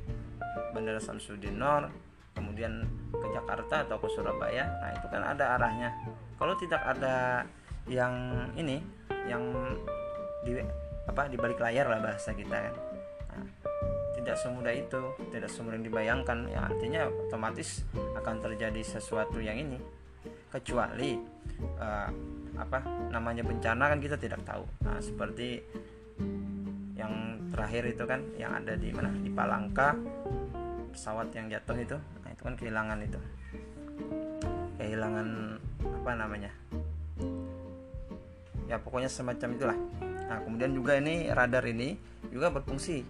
Bandara 0.72 0.96
Samsudin 0.96 1.60
Nor 1.60 1.92
kemudian 2.32 2.88
ke 3.12 3.26
Jakarta 3.36 3.84
atau 3.84 4.00
ke 4.00 4.08
Surabaya. 4.08 4.64
Nah 4.80 4.96
itu 4.96 5.06
kan 5.12 5.20
ada 5.20 5.60
arahnya. 5.60 5.92
Kalau 6.40 6.56
tidak 6.56 6.80
ada 6.80 7.44
yang 7.84 8.48
ini 8.56 8.80
yang 9.28 9.42
di 10.44 10.56
apa 11.04 11.26
di 11.26 11.36
balik 11.36 11.60
layar 11.60 11.90
lah 11.90 12.00
bahasa 12.00 12.32
kita 12.32 12.70
kan. 12.70 12.74
Nah, 13.34 13.46
tidak 14.14 14.36
semudah 14.36 14.74
itu 14.74 15.00
tidak 15.32 15.50
semudah 15.50 15.76
yang 15.80 15.86
dibayangkan. 15.86 16.38
Ya 16.48 16.60
artinya 16.68 17.00
otomatis 17.08 17.82
akan 18.14 18.36
terjadi 18.40 18.80
sesuatu 18.84 19.40
yang 19.42 19.58
ini. 19.58 19.78
Kecuali 20.50 21.16
uh, 21.78 22.10
apa 22.58 22.78
namanya 23.10 23.46
bencana 23.46 23.90
kan 23.90 23.98
kita 23.98 24.20
tidak 24.20 24.44
tahu. 24.44 24.66
Nah 24.84 24.98
seperti 25.00 25.62
yang 26.98 27.40
terakhir 27.48 27.96
itu 27.96 28.04
kan 28.04 28.20
yang 28.36 28.52
ada 28.54 28.76
di 28.76 28.92
mana? 28.92 29.10
Di 29.14 29.30
Palangka 29.32 29.96
pesawat 30.92 31.32
yang 31.32 31.48
jatuh 31.48 31.78
itu. 31.78 31.96
Nah 31.96 32.28
itu 32.28 32.42
kan 32.44 32.54
kehilangan 32.58 32.98
itu. 33.00 33.20
Kehilangan 34.76 35.28
apa 35.80 36.12
namanya 36.16 36.52
ya 38.70 38.78
pokoknya 38.78 39.10
semacam 39.10 39.48
itulah. 39.58 39.78
Nah 40.30 40.38
kemudian 40.46 40.70
juga 40.70 40.94
ini 40.94 41.26
radar 41.26 41.66
ini 41.66 41.98
juga 42.30 42.54
berfungsi. 42.54 43.02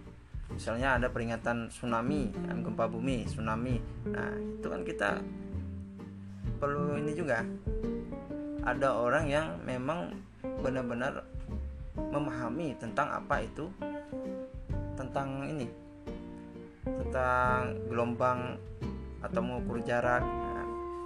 Misalnya 0.49 0.97
ada 0.97 1.07
peringatan 1.13 1.69
tsunami 1.69 2.33
gempa 2.33 2.89
bumi 2.89 3.29
tsunami. 3.29 3.77
Nah 4.09 4.33
itu 4.57 4.65
kan 4.65 4.81
kita 4.81 5.09
perlu 6.57 6.97
ini 6.97 7.13
juga. 7.13 7.45
Ada 8.65 8.97
orang 8.97 9.29
yang 9.29 9.61
memang 9.61 10.17
benar-benar 10.65 11.21
memahami 11.93 12.73
tentang 12.81 13.13
apa 13.13 13.45
itu 13.45 13.69
tentang 14.97 15.45
ini 15.45 15.69
tentang 16.81 17.77
gelombang 17.89 18.57
atau 19.21 19.41
mengukur 19.41 19.81
jarak 19.85 20.25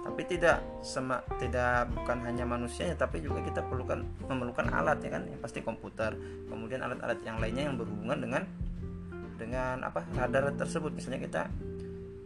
tapi 0.06 0.22
tidak 0.22 0.62
sema, 0.86 1.18
tidak 1.42 1.90
bukan 1.90 2.22
hanya 2.22 2.46
manusianya 2.46 2.94
tapi 2.94 3.18
juga 3.18 3.42
kita 3.42 3.66
perlukan 3.66 4.06
memerlukan 4.30 4.70
alat 4.70 5.02
ya 5.02 5.18
kan? 5.18 5.26
Yang 5.26 5.42
pasti 5.42 5.58
komputer. 5.66 6.14
Kemudian 6.46 6.78
alat-alat 6.78 7.18
yang 7.26 7.42
lainnya 7.42 7.66
yang 7.66 7.74
berhubungan 7.74 8.22
dengan 8.22 8.42
dengan 9.34 9.82
apa 9.82 10.06
radar 10.14 10.54
tersebut. 10.54 10.94
Misalnya 10.94 11.26
kita 11.26 11.42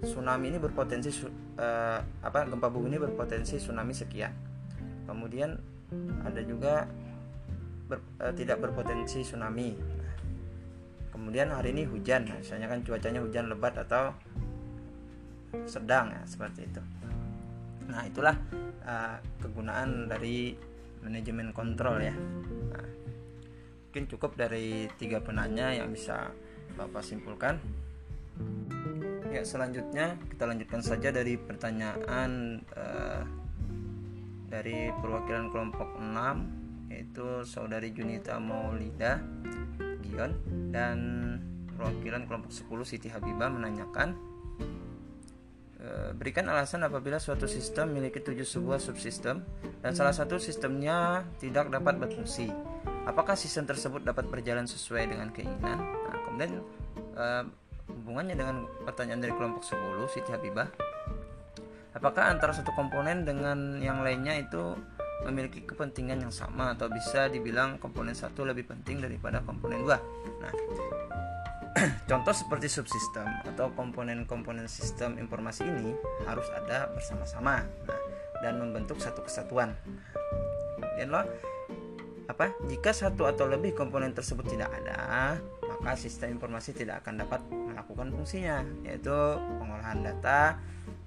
tsunami 0.05 0.53
ini 0.53 0.61
berpotensi 0.61 1.25
uh, 1.57 1.99
apa 2.21 2.45
gempa 2.45 2.69
bumi 2.69 2.93
ini 2.93 2.99
berpotensi 3.01 3.57
tsunami 3.57 3.97
sekian. 3.97 4.37
Kemudian 5.09 5.57
ada 6.21 6.41
juga 6.45 6.85
ber, 7.89 8.05
uh, 8.21 8.33
tidak 8.37 8.61
berpotensi 8.61 9.25
tsunami. 9.25 9.73
Kemudian 11.17 11.49
hari 11.49 11.73
ini 11.73 11.89
hujan. 11.89 12.29
Misalnya 12.29 12.69
kan 12.69 12.85
cuacanya 12.85 13.25
hujan 13.25 13.49
lebat 13.49 13.73
atau 13.81 14.13
sedang 15.65 16.15
ya 16.15 16.23
seperti 16.29 16.63
itu 16.63 17.00
Nah, 17.91 18.07
itulah 18.07 18.37
uh, 18.87 19.19
kegunaan 19.43 20.07
dari 20.07 20.55
manajemen 21.03 21.51
kontrol 21.51 21.99
ya. 21.99 22.15
Nah, 22.71 22.87
mungkin 23.91 24.05
cukup 24.07 24.39
dari 24.39 24.87
tiga 24.97 25.19
penanya 25.19 25.75
yang 25.75 25.91
bisa 25.91 26.31
Bapak 26.79 27.03
simpulkan. 27.03 27.59
Ya, 29.31 29.43
selanjutnya 29.43 30.19
kita 30.31 30.47
lanjutkan 30.47 30.83
saja 30.83 31.11
dari 31.11 31.39
pertanyaan 31.39 32.63
uh, 32.75 33.23
dari 34.51 34.91
perwakilan 34.99 35.55
kelompok 35.55 35.99
6 36.03 36.91
yaitu 36.91 37.47
saudari 37.47 37.95
Junita 37.95 38.43
Maulida 38.43 39.23
Gion 40.03 40.35
dan 40.75 40.99
perwakilan 41.79 42.27
kelompok 42.27 42.51
10 42.51 42.67
Siti 42.83 43.07
Habibah 43.07 43.47
menanyakan 43.47 44.30
berikan 46.17 46.45
alasan 46.53 46.85
apabila 46.85 47.17
suatu 47.17 47.49
sistem 47.49 47.93
memiliki 47.97 48.21
tujuh 48.21 48.45
sebuah 48.45 48.77
subsistem 48.77 49.41
dan 49.81 49.97
salah 49.97 50.13
satu 50.13 50.37
sistemnya 50.37 51.25
tidak 51.41 51.73
dapat 51.73 51.97
berfungsi. 51.97 52.53
Apakah 53.09 53.33
sistem 53.33 53.65
tersebut 53.65 54.05
dapat 54.05 54.29
berjalan 54.29 54.69
sesuai 54.69 55.09
dengan 55.09 55.33
keinginan? 55.33 55.81
Nah, 55.81 56.17
kemudian 56.29 56.53
uh, 57.17 57.45
hubungannya 57.89 58.37
dengan 58.37 58.69
pertanyaan 58.85 59.25
dari 59.25 59.33
kelompok 59.33 59.65
10 59.65 60.13
Siti 60.13 60.31
Habibah. 60.31 60.69
Apakah 61.97 62.31
antara 62.31 62.55
satu 62.55 62.71
komponen 62.77 63.27
dengan 63.27 63.81
yang 63.83 64.05
lainnya 64.05 64.37
itu 64.39 64.77
memiliki 65.27 65.65
kepentingan 65.65 66.23
yang 66.29 66.33
sama 66.33 66.77
atau 66.77 66.87
bisa 66.89 67.29
dibilang 67.29 67.77
komponen 67.83 68.15
satu 68.15 68.47
lebih 68.47 68.69
penting 68.69 69.03
daripada 69.03 69.43
komponen 69.43 69.83
dua? 69.83 69.99
Nah, 70.39 70.53
Contoh 72.11 72.35
seperti 72.35 72.67
subsistem 72.67 73.27
atau 73.47 73.71
komponen-komponen 73.79 74.67
sistem 74.67 75.15
informasi 75.23 75.63
ini 75.63 75.95
harus 76.27 76.47
ada 76.51 76.91
bersama-sama 76.91 77.63
nah, 77.87 78.01
dan 78.43 78.59
membentuk 78.59 78.99
satu 78.99 79.23
kesatuan. 79.23 79.79
Kemudian 80.75 81.09
loh, 81.15 81.25
apa? 82.27 82.51
Jika 82.67 82.91
satu 82.91 83.27
atau 83.27 83.47
lebih 83.47 83.75
komponen 83.79 84.11
tersebut 84.11 84.51
tidak 84.51 84.71
ada, 84.83 85.39
maka 85.63 85.95
sistem 85.95 86.35
informasi 86.35 86.75
tidak 86.75 87.07
akan 87.07 87.23
dapat 87.23 87.41
melakukan 87.51 88.09
fungsinya, 88.19 88.67
yaitu 88.83 89.15
pengolahan 89.63 90.03
data 90.03 90.59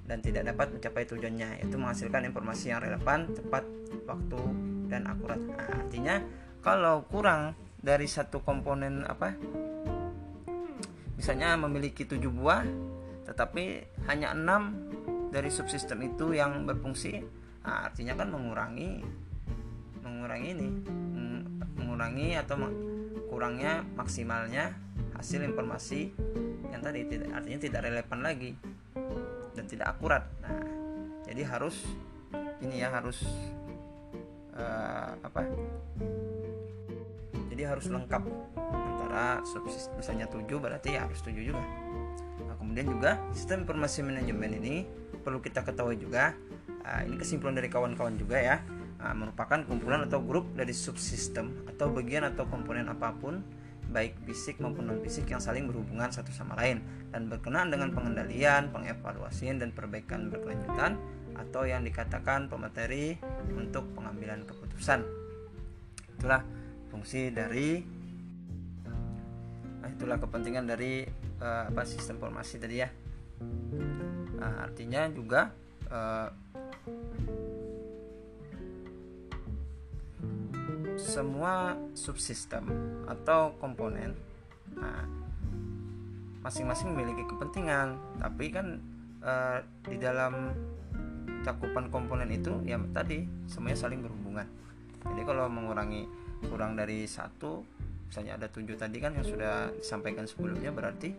dan 0.07 0.19
tidak 0.19 0.47
dapat 0.51 0.79
mencapai 0.79 1.03
tujuannya, 1.07 1.59
yaitu 1.59 1.75
menghasilkan 1.75 2.23
informasi 2.27 2.71
yang 2.71 2.79
relevan, 2.79 3.31
tepat 3.35 3.63
waktu 4.07 4.41
dan 4.87 5.07
akurat. 5.11 5.39
Nah, 5.39 5.67
artinya 5.83 6.15
kalau 6.63 7.03
kurang 7.07 7.55
dari 7.83 8.07
satu 8.07 8.39
komponen 8.43 9.03
apa 9.03 9.35
misalnya 11.23 11.55
memiliki 11.55 12.03
tujuh 12.03 12.27
buah 12.27 12.67
tetapi 13.23 13.79
hanya 14.11 14.35
enam 14.35 14.75
dari 15.31 15.47
subsistem 15.47 16.03
itu 16.03 16.35
yang 16.35 16.67
berfungsi. 16.67 17.23
Nah, 17.63 17.87
artinya 17.87 18.19
kan 18.19 18.27
mengurangi 18.27 18.99
mengurangi 20.03 20.49
ini 20.51 20.67
mengurangi 21.79 22.35
atau 22.35 22.67
kurangnya 23.31 23.87
maksimalnya 23.95 24.75
hasil 25.15 25.47
informasi 25.47 26.11
yang 26.75 26.83
tadi 26.83 27.07
tidak 27.07 27.31
artinya 27.31 27.59
tidak 27.71 27.79
relevan 27.87 28.19
lagi 28.19 28.51
dan 29.55 29.63
tidak 29.63 29.95
akurat. 29.95 30.27
Nah 30.43 30.59
jadi 31.23 31.47
harus 31.47 31.87
ini 32.59 32.83
ya 32.83 32.91
harus 32.91 33.23
uh, 34.59 35.15
apa? 35.23 35.47
Jadi 37.47 37.63
harus 37.63 37.87
lengkap 37.87 38.27
subsist 39.45 39.93
misalnya 39.95 40.25
7 40.27 40.45
berarti 40.57 40.97
ya 40.97 41.05
harus 41.05 41.21
7 41.21 41.33
juga. 41.39 41.63
Nah, 42.43 42.55
kemudian 42.57 42.87
juga 42.89 43.21
sistem 43.31 43.65
informasi 43.65 44.01
manajemen 44.01 44.57
ini 44.59 44.75
perlu 45.21 45.39
kita 45.39 45.63
ketahui 45.63 45.97
juga. 45.97 46.33
Uh, 46.83 47.01
ini 47.07 47.15
kesimpulan 47.15 47.55
dari 47.55 47.71
kawan-kawan 47.71 48.19
juga 48.19 48.37
ya. 48.41 48.57
Uh, 48.99 49.15
merupakan 49.15 49.63
kumpulan 49.63 50.03
atau 50.07 50.19
grup 50.19 50.51
dari 50.55 50.71
subsistem 50.75 51.63
atau 51.67 51.91
bagian 51.91 52.27
atau 52.27 52.47
komponen 52.47 52.87
apa 52.91 53.15
pun 53.15 53.43
baik 53.93 54.17
fisik 54.25 54.57
maupun 54.57 54.89
non 54.89 54.99
fisik 55.03 55.29
yang 55.29 55.43
saling 55.43 55.69
berhubungan 55.69 56.09
satu 56.09 56.33
sama 56.33 56.57
lain 56.57 56.81
dan 57.13 57.29
berkenaan 57.29 57.69
dengan 57.69 57.93
pengendalian, 57.93 58.73
pengevaluasian 58.73 59.61
dan 59.61 59.69
perbaikan 59.69 60.33
berkelanjutan 60.33 60.97
atau 61.37 61.65
yang 61.67 61.85
dikatakan 61.85 62.49
pemateri 62.49 63.17
untuk 63.53 63.85
pengambilan 63.93 64.45
keputusan. 64.49 65.05
Itulah 66.17 66.41
fungsi 66.89 67.29
dari 67.29 67.85
nah, 69.83 69.89
itulah 69.91 70.15
kepentingan 70.15 70.63
dari 70.63 71.03
uh, 71.43 71.67
apa 71.67 71.83
sistem 71.83 72.23
informasi 72.23 72.55
tadi 72.55 72.79
ya. 72.79 72.87
Nah, 74.39 74.63
artinya 74.63 75.11
juga 75.11 75.51
uh, 75.91 76.31
semua 80.95 81.75
subsistem 81.97 82.63
atau 83.09 83.57
komponen 83.57 84.13
nah, 84.77 85.03
masing-masing 86.45 86.93
memiliki 86.93 87.25
kepentingan 87.27 87.97
tapi 88.21 88.53
kan 88.53 88.77
uh, 89.25 89.59
di 89.83 89.97
dalam 89.97 90.53
cakupan 91.43 91.91
komponen 91.91 92.29
itu 92.31 92.61
ya 92.63 92.79
tadi 92.95 93.25
semuanya 93.49 93.79
saling 93.83 93.99
berhubungan 93.99 94.47
jadi 95.03 95.21
kalau 95.27 95.51
mengurangi 95.51 96.07
kurang 96.47 96.79
dari 96.79 97.03
satu 97.07 97.63
misalnya 98.13 98.37
ada 98.37 98.45
tujuh 98.45 98.77
tadi 98.77 99.01
kan 99.01 99.17
yang 99.17 99.25
sudah 99.25 99.73
disampaikan 99.73 100.29
sebelumnya 100.29 100.69
berarti 100.69 101.09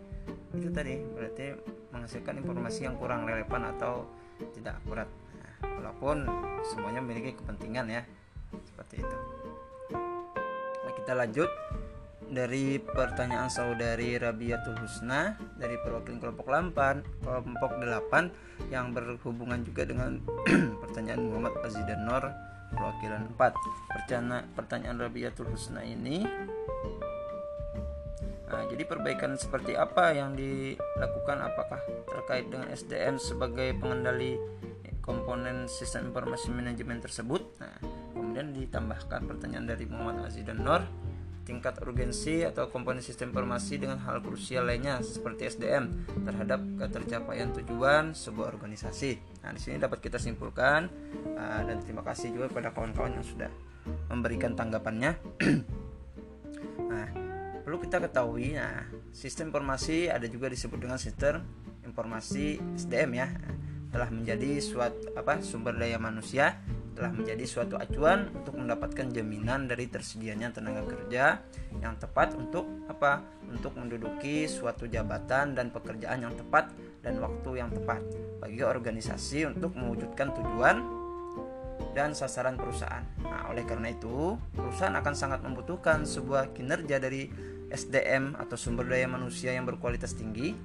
itu 0.55 0.71
tadi 0.71 1.03
berarti 1.03 1.51
menghasilkan 1.91 2.39
informasi 2.39 2.87
yang 2.87 2.95
kurang 2.95 3.27
relevan 3.27 3.67
atau 3.75 4.07
tidak 4.55 4.79
akurat. 4.79 5.11
Nah, 5.11 5.83
walaupun 5.83 6.23
semuanya 6.63 7.03
memiliki 7.03 7.35
kepentingan 7.35 7.91
ya 7.91 8.03
seperti 8.63 9.03
itu. 9.03 9.17
Kita 11.03 11.19
lanjut. 11.19 11.51
Dari 12.25 12.81
pertanyaan 12.81 13.53
saudari 13.53 14.17
Rabiatul 14.17 14.81
Husna 14.81 15.37
dari 15.61 15.77
perwakilan 15.77 16.23
kelompok 16.23 16.47
8 16.49 17.21
kelompok 17.21 17.73
8 17.77 18.73
yang 18.73 18.97
berhubungan 18.97 19.61
juga 19.67 19.85
dengan 19.85 20.23
pertanyaan 20.83 21.21
Muhammad 21.21 21.53
Azidan 21.61 22.09
Nur 22.09 22.25
perwakilan 22.73 23.29
4 23.37 23.93
pertanyaan, 23.93 24.45
pertanyaan 24.57 24.97
Rabiatul 24.97 25.53
Husna 25.53 25.85
ini 25.85 26.25
nah, 28.49 28.65
jadi 28.71 28.83
perbaikan 28.87 29.37
seperti 29.37 29.75
apa 29.75 30.15
yang 30.15 30.37
dilakukan 30.39 31.43
apakah 31.43 31.81
terkait 32.07 32.47
dengan 32.49 32.71
SDM 32.71 33.19
sebagai 33.19 33.75
pengendali 33.77 34.39
komponen 35.05 35.69
sistem 35.69 36.09
informasi 36.13 36.49
manajemen 36.55 37.01
tersebut 37.03 37.45
nah 37.61 37.77
kemudian 38.15 38.57
ditambahkan 38.57 39.29
pertanyaan 39.29 39.67
dari 39.69 39.85
Muhammad 39.85 40.33
Aziz 40.33 40.47
dan 40.47 40.65
Nur 40.65 40.83
tingkat 41.45 41.77
urgensi 41.85 42.41
atau 42.43 42.73
komponen 42.73 43.05
sistem 43.05 43.31
informasi 43.31 43.77
dengan 43.77 44.01
hal 44.01 44.25
krusial 44.25 44.65
lainnya 44.65 45.05
seperti 45.05 45.53
SDM 45.53 45.93
terhadap 46.25 46.61
ketercapaian 46.81 47.53
tujuan 47.53 48.17
sebuah 48.17 48.57
organisasi. 48.57 49.45
Nah, 49.45 49.53
di 49.53 49.61
sini 49.61 49.77
dapat 49.77 50.01
kita 50.01 50.17
simpulkan 50.17 50.89
uh, 51.37 51.63
dan 51.69 51.85
terima 51.85 52.01
kasih 52.01 52.33
juga 52.33 52.49
kepada 52.49 52.73
kawan-kawan 52.73 53.21
yang 53.21 53.27
sudah 53.29 53.53
memberikan 54.09 54.57
tanggapannya. 54.57 55.21
kita 57.85 58.01
ketahui, 58.01 58.57
nah, 58.57 58.89
sistem 59.13 59.53
informasi 59.53 60.09
ada 60.09 60.25
juga 60.25 60.49
disebut 60.49 60.81
dengan 60.81 60.97
sistem 60.97 61.45
informasi 61.85 62.57
SDM 62.81 63.11
ya, 63.13 63.29
telah 63.93 64.09
menjadi 64.09 64.57
suatu 64.57 65.13
apa 65.13 65.45
sumber 65.45 65.77
daya 65.77 66.01
manusia 66.01 66.65
telah 66.95 67.11
menjadi 67.11 67.43
suatu 67.43 67.75
acuan 67.75 68.31
untuk 68.33 68.55
mendapatkan 68.55 69.11
jaminan 69.11 69.67
dari 69.67 69.91
tersedianya 69.91 70.55
tenaga 70.55 70.87
kerja 70.87 71.43
yang 71.83 71.99
tepat 71.99 72.39
untuk 72.39 72.87
apa? 72.87 73.19
Untuk 73.51 73.75
menduduki 73.75 74.47
suatu 74.47 74.87
jabatan 74.87 75.59
dan 75.59 75.75
pekerjaan 75.75 76.23
yang 76.23 76.35
tepat 76.39 76.71
dan 77.03 77.19
waktu 77.19 77.51
yang 77.59 77.71
tepat 77.75 77.99
bagi 78.39 78.63
organisasi 78.63 79.51
untuk 79.51 79.75
mewujudkan 79.75 80.31
tujuan 80.39 80.87
dan 81.95 82.15
sasaran 82.15 82.59
perusahaan. 82.59 83.03
Nah, 83.23 83.51
oleh 83.51 83.63
karena 83.63 83.91
itu, 83.91 84.35
perusahaan 84.55 84.95
akan 84.95 85.15
sangat 85.15 85.41
membutuhkan 85.47 86.03
sebuah 86.03 86.55
kinerja 86.55 86.99
dari 86.99 87.31
SDM 87.73 88.37
atau 88.37 88.57
sumber 88.59 88.89
daya 88.89 89.09
manusia 89.09 89.53
yang 89.53 89.65
berkualitas 89.65 90.17
tinggi. 90.17 90.57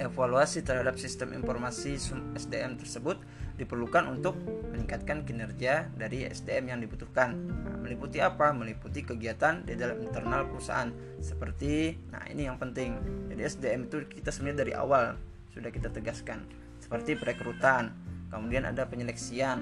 Evaluasi 0.00 0.64
terhadap 0.64 0.96
sistem 0.96 1.36
informasi 1.36 2.00
SDM 2.36 2.80
tersebut 2.80 3.20
diperlukan 3.60 4.08
untuk 4.08 4.32
meningkatkan 4.72 5.28
kinerja 5.28 5.92
dari 5.92 6.24
SDM 6.24 6.72
yang 6.72 6.80
dibutuhkan. 6.80 7.36
Nah, 7.36 7.76
meliputi 7.76 8.16
apa? 8.16 8.56
Meliputi 8.56 9.04
kegiatan 9.04 9.60
di 9.68 9.76
dalam 9.76 10.00
internal 10.00 10.48
perusahaan 10.48 10.88
seperti 11.20 12.00
nah 12.08 12.24
ini 12.32 12.48
yang 12.48 12.56
penting. 12.56 12.96
Jadi 13.28 13.40
SDM 13.44 13.80
itu 13.92 14.08
kita 14.08 14.32
sebenarnya 14.32 14.58
dari 14.64 14.72
awal 14.72 15.20
sudah 15.52 15.68
kita 15.68 15.92
tegaskan 15.92 16.48
seperti 16.80 17.20
perekrutan, 17.20 17.92
kemudian 18.32 18.64
ada 18.64 18.88
penyeleksian, 18.88 19.60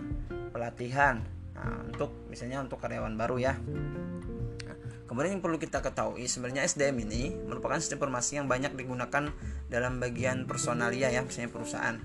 pelatihan. 0.55 1.18
Nah, 1.59 1.83
untuk 1.90 2.14
misalnya 2.31 2.62
untuk 2.62 2.79
karyawan 2.79 3.18
baru 3.18 3.37
ya. 3.42 3.59
Kemudian 5.09 5.40
yang 5.40 5.42
perlu 5.42 5.57
kita 5.57 5.81
ketahui 5.81 6.29
sebenarnya 6.29 6.68
SDM 6.68 7.01
ini 7.09 7.33
merupakan 7.33 7.81
sistem 7.81 8.05
informasi 8.05 8.44
yang 8.44 8.47
banyak 8.47 8.77
digunakan 8.77 9.33
dalam 9.73 9.97
bagian 9.97 10.44
personalia 10.44 11.09
ya, 11.09 11.25
misalnya 11.25 11.49
perusahaan. 11.49 11.97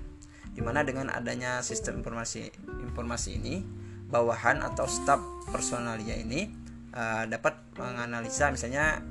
Di 0.56 0.64
mana 0.64 0.80
dengan 0.88 1.12
adanya 1.12 1.60
sistem 1.60 2.00
informasi 2.00 2.48
informasi 2.80 3.36
ini 3.36 3.60
bawahan 4.08 4.64
atau 4.64 4.88
staf 4.88 5.20
personalia 5.52 6.16
ini 6.16 6.48
uh, 6.96 7.28
dapat 7.28 7.58
menganalisa 7.76 8.48
misalnya 8.54 9.02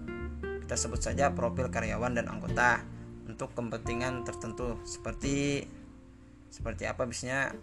kita 0.63 0.79
sebut 0.79 1.03
saja 1.03 1.35
profil 1.35 1.67
karyawan 1.67 2.15
dan 2.17 2.31
anggota 2.31 2.81
untuk 3.29 3.53
kepentingan 3.53 4.25
tertentu. 4.25 4.79
Seperti 4.87 5.67
seperti 6.49 6.89
apa 6.89 7.05
misalnya 7.05 7.53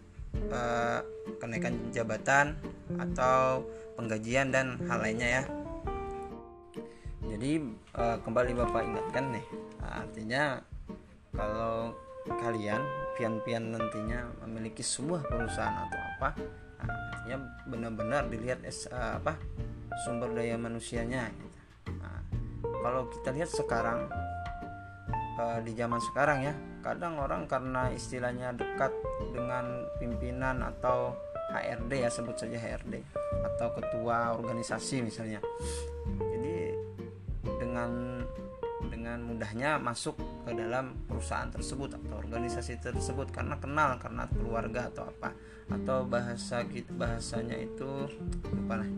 uh, 0.53 1.01
kenaikan 1.43 1.91
jabatan 1.91 2.55
atau 3.01 3.67
penggajian 3.99 4.55
dan 4.55 4.79
hal 4.87 5.03
lainnya 5.03 5.29
ya 5.41 5.43
jadi 7.25 7.61
uh, 7.97 8.17
kembali 8.25 8.53
bapak 8.57 8.83
ingatkan 8.87 9.25
nih 9.37 9.47
artinya 9.85 10.61
kalau 11.37 11.93
kalian 12.41 12.81
pian-pian 13.17 13.73
nantinya 13.73 14.29
memiliki 14.45 14.81
sebuah 14.81 15.29
perusahaan 15.29 15.89
atau 15.89 16.01
apa 16.17 16.29
nah, 16.81 16.97
artinya 17.17 17.39
benar-benar 17.69 18.23
dilihat 18.33 18.65
uh, 18.93 19.21
apa 19.21 19.37
sumber 20.07 20.33
daya 20.33 20.57
manusianya 20.57 21.29
gitu. 21.29 21.59
nah, 22.01 22.21
kalau 22.63 23.09
kita 23.13 23.29
lihat 23.37 23.51
sekarang 23.53 24.09
uh, 25.37 25.59
di 25.61 25.73
zaman 25.77 26.01
sekarang 26.01 26.39
ya 26.45 26.55
kadang 26.81 27.21
orang 27.21 27.45
karena 27.45 27.93
istilahnya 27.93 28.57
dekat 28.57 28.93
dengan 29.37 29.85
pimpinan 30.01 30.65
atau 30.65 31.13
HRD 31.53 32.07
ya 32.07 32.09
sebut 32.09 32.37
saja 32.39 32.57
HRD 32.57 33.05
atau 33.45 33.69
ketua 33.77 34.33
organisasi 34.39 35.05
misalnya 35.05 35.43
dengan 37.71 37.91
dengan 38.91 39.23
mudahnya 39.23 39.79
masuk 39.79 40.19
ke 40.43 40.51
dalam 40.57 40.99
perusahaan 41.07 41.47
tersebut 41.47 41.95
atau 41.95 42.19
organisasi 42.19 42.83
tersebut. 42.83 43.31
Karena 43.31 43.55
kenal 43.63 43.95
karena 44.03 44.27
keluarga 44.27 44.91
atau 44.91 45.07
apa. 45.07 45.31
Atau 45.71 46.03
bahasa 46.11 46.67
bahasanya 46.99 47.55
itu 47.55 48.11
lupa 48.51 48.83
lah. 48.83 48.91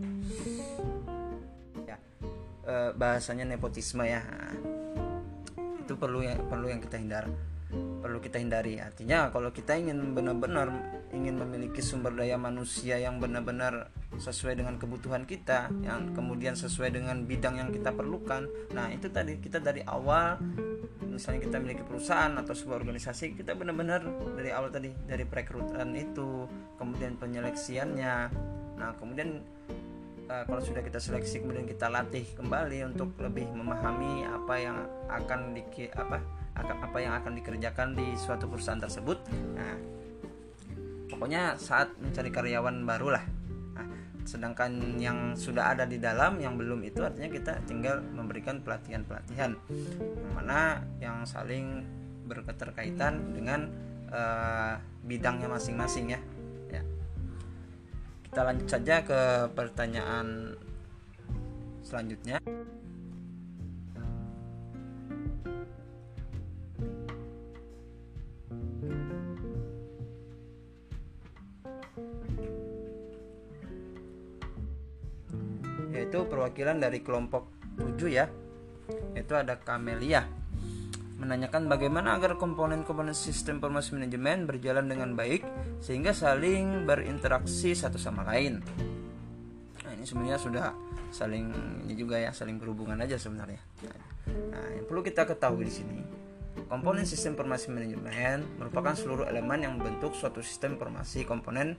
Ya 1.85 1.97
e, 2.65 2.75
bahasanya 2.97 3.45
nepotisme 3.45 4.01
ya. 4.09 4.25
Itu 5.85 5.93
perlu 5.93 6.25
yang 6.25 6.41
perlu 6.49 6.73
yang 6.73 6.81
kita 6.81 6.97
hindar 6.97 7.29
perlu 8.01 8.19
kita 8.19 8.37
hindari. 8.39 8.77
Artinya 8.79 9.31
kalau 9.33 9.49
kita 9.49 9.77
ingin 9.77 10.13
benar-benar 10.13 10.69
ingin 11.13 11.37
memiliki 11.37 11.79
sumber 11.79 12.13
daya 12.13 12.37
manusia 12.37 12.97
yang 12.97 13.21
benar-benar 13.21 13.93
sesuai 14.17 14.57
dengan 14.57 14.77
kebutuhan 14.77 15.25
kita 15.25 15.73
yang 15.81 16.13
kemudian 16.13 16.53
sesuai 16.53 16.93
dengan 16.93 17.25
bidang 17.25 17.57
yang 17.57 17.69
kita 17.73 17.89
perlukan 17.93 18.45
nah 18.77 18.93
itu 18.93 19.09
tadi 19.09 19.41
kita 19.41 19.57
dari 19.57 19.81
awal 19.89 20.37
misalnya 21.13 21.45
kita 21.45 21.61
memiliki 21.61 21.85
perusahaan 21.85 22.33
atau 22.33 22.53
sebuah 22.57 22.81
organisasi 22.81 23.37
kita 23.37 23.53
benar-benar 23.53 24.01
dari 24.33 24.49
awal 24.49 24.73
tadi 24.73 24.89
dari 25.05 25.23
perekrutan 25.29 25.93
itu 25.93 26.49
kemudian 26.81 27.21
penyeleksiannya. 27.21 28.15
Nah 28.81 28.89
kemudian 28.97 29.37
uh, 30.25 30.43
kalau 30.49 30.61
sudah 30.61 30.81
kita 30.81 30.97
seleksi 30.97 31.45
kemudian 31.45 31.69
kita 31.69 31.87
latih 31.87 32.25
kembali 32.33 32.89
untuk 32.89 33.13
lebih 33.21 33.45
memahami 33.53 34.25
apa 34.25 34.55
yang 34.57 34.77
akan 35.05 35.53
di 35.53 35.61
apa 35.93 36.17
apa 36.53 36.97
yang 37.01 37.13
akan 37.17 37.33
dikerjakan 37.41 37.97
di 37.97 38.13
suatu 38.13 38.45
perusahaan 38.45 38.79
tersebut 38.79 39.17
nah 39.57 39.73
pokoknya 41.09 41.57
saat 41.57 41.93
mencari 41.97 42.29
karyawan 42.29 42.85
baru 42.85 43.17
lah 43.17 43.25
sedangkan 44.23 44.79
yang 44.99 45.35
sudah 45.35 45.75
ada 45.75 45.83
di 45.83 45.99
dalam 45.99 46.39
yang 46.39 46.55
belum 46.55 46.79
itu 46.87 47.03
artinya 47.03 47.27
kita 47.27 47.53
tinggal 47.67 47.99
memberikan 47.99 48.63
pelatihan-pelatihan 48.63 49.51
yang 49.99 50.33
mana 50.33 50.79
yang 51.03 51.27
saling 51.27 51.83
berketerkaitan 52.23 53.35
dengan 53.35 53.67
uh, 54.07 54.79
bidangnya 55.03 55.51
masing-masing 55.51 56.15
ya. 56.15 56.19
ya. 56.71 56.81
Kita 58.23 58.47
lanjut 58.47 58.67
saja 58.71 59.03
ke 59.03 59.51
pertanyaan 59.51 60.55
selanjutnya. 61.83 62.39
Yaitu 75.93 76.25
perwakilan 76.25 76.81
dari 76.81 77.05
kelompok 77.05 77.47
7 77.77 77.95
ya 78.09 78.25
itu 79.13 79.33
ada 79.37 79.61
Kamelia 79.61 80.25
menanyakan 81.21 81.71
bagaimana 81.71 82.19
agar 82.19 82.35
komponen-komponen 82.35 83.15
sistem 83.15 83.63
informasi 83.63 83.95
manajemen 83.95 84.43
berjalan 84.43 84.91
dengan 84.91 85.15
baik 85.15 85.45
sehingga 85.79 86.11
saling 86.11 86.83
berinteraksi 86.83 87.71
satu 87.71 87.95
sama 87.95 88.27
lain. 88.27 88.59
Nah, 89.87 89.91
ini 89.95 90.03
sebenarnya 90.03 90.35
sudah 90.35 90.75
saling 91.15 91.47
ini 91.87 91.95
juga 91.95 92.19
ya 92.19 92.35
saling 92.35 92.59
berhubungan 92.59 92.99
aja 92.99 93.15
sebenarnya. 93.15 93.61
Nah, 94.51 94.67
yang 94.75 94.83
perlu 94.83 94.99
kita 94.99 95.23
ketahui 95.23 95.63
di 95.63 95.71
sini 95.71 95.97
Komponen 96.53 97.05
sistem 97.05 97.33
informasi 97.37 97.73
manajemen 97.73 98.45
merupakan 98.61 98.93
seluruh 98.93 99.25
elemen 99.25 99.65
yang 99.65 99.73
membentuk 99.77 100.13
suatu 100.13 100.41
sistem 100.45 100.77
informasi 100.77 101.25
komponen 101.25 101.77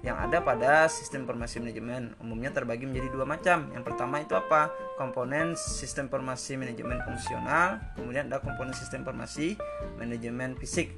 yang 0.00 0.16
ada 0.16 0.40
pada 0.40 0.88
sistem 0.88 1.28
informasi 1.28 1.60
manajemen. 1.60 2.16
Umumnya 2.20 2.48
terbagi 2.48 2.88
menjadi 2.88 3.12
dua 3.12 3.28
macam. 3.28 3.68
Yang 3.76 3.84
pertama 3.84 4.24
itu 4.24 4.32
apa? 4.32 4.72
Komponen 4.96 5.52
sistem 5.56 6.08
informasi 6.08 6.56
manajemen 6.56 7.04
fungsional, 7.04 7.80
kemudian 7.96 8.32
ada 8.32 8.40
komponen 8.40 8.72
sistem 8.72 9.04
informasi 9.04 9.60
manajemen 10.00 10.56
fisik. 10.56 10.96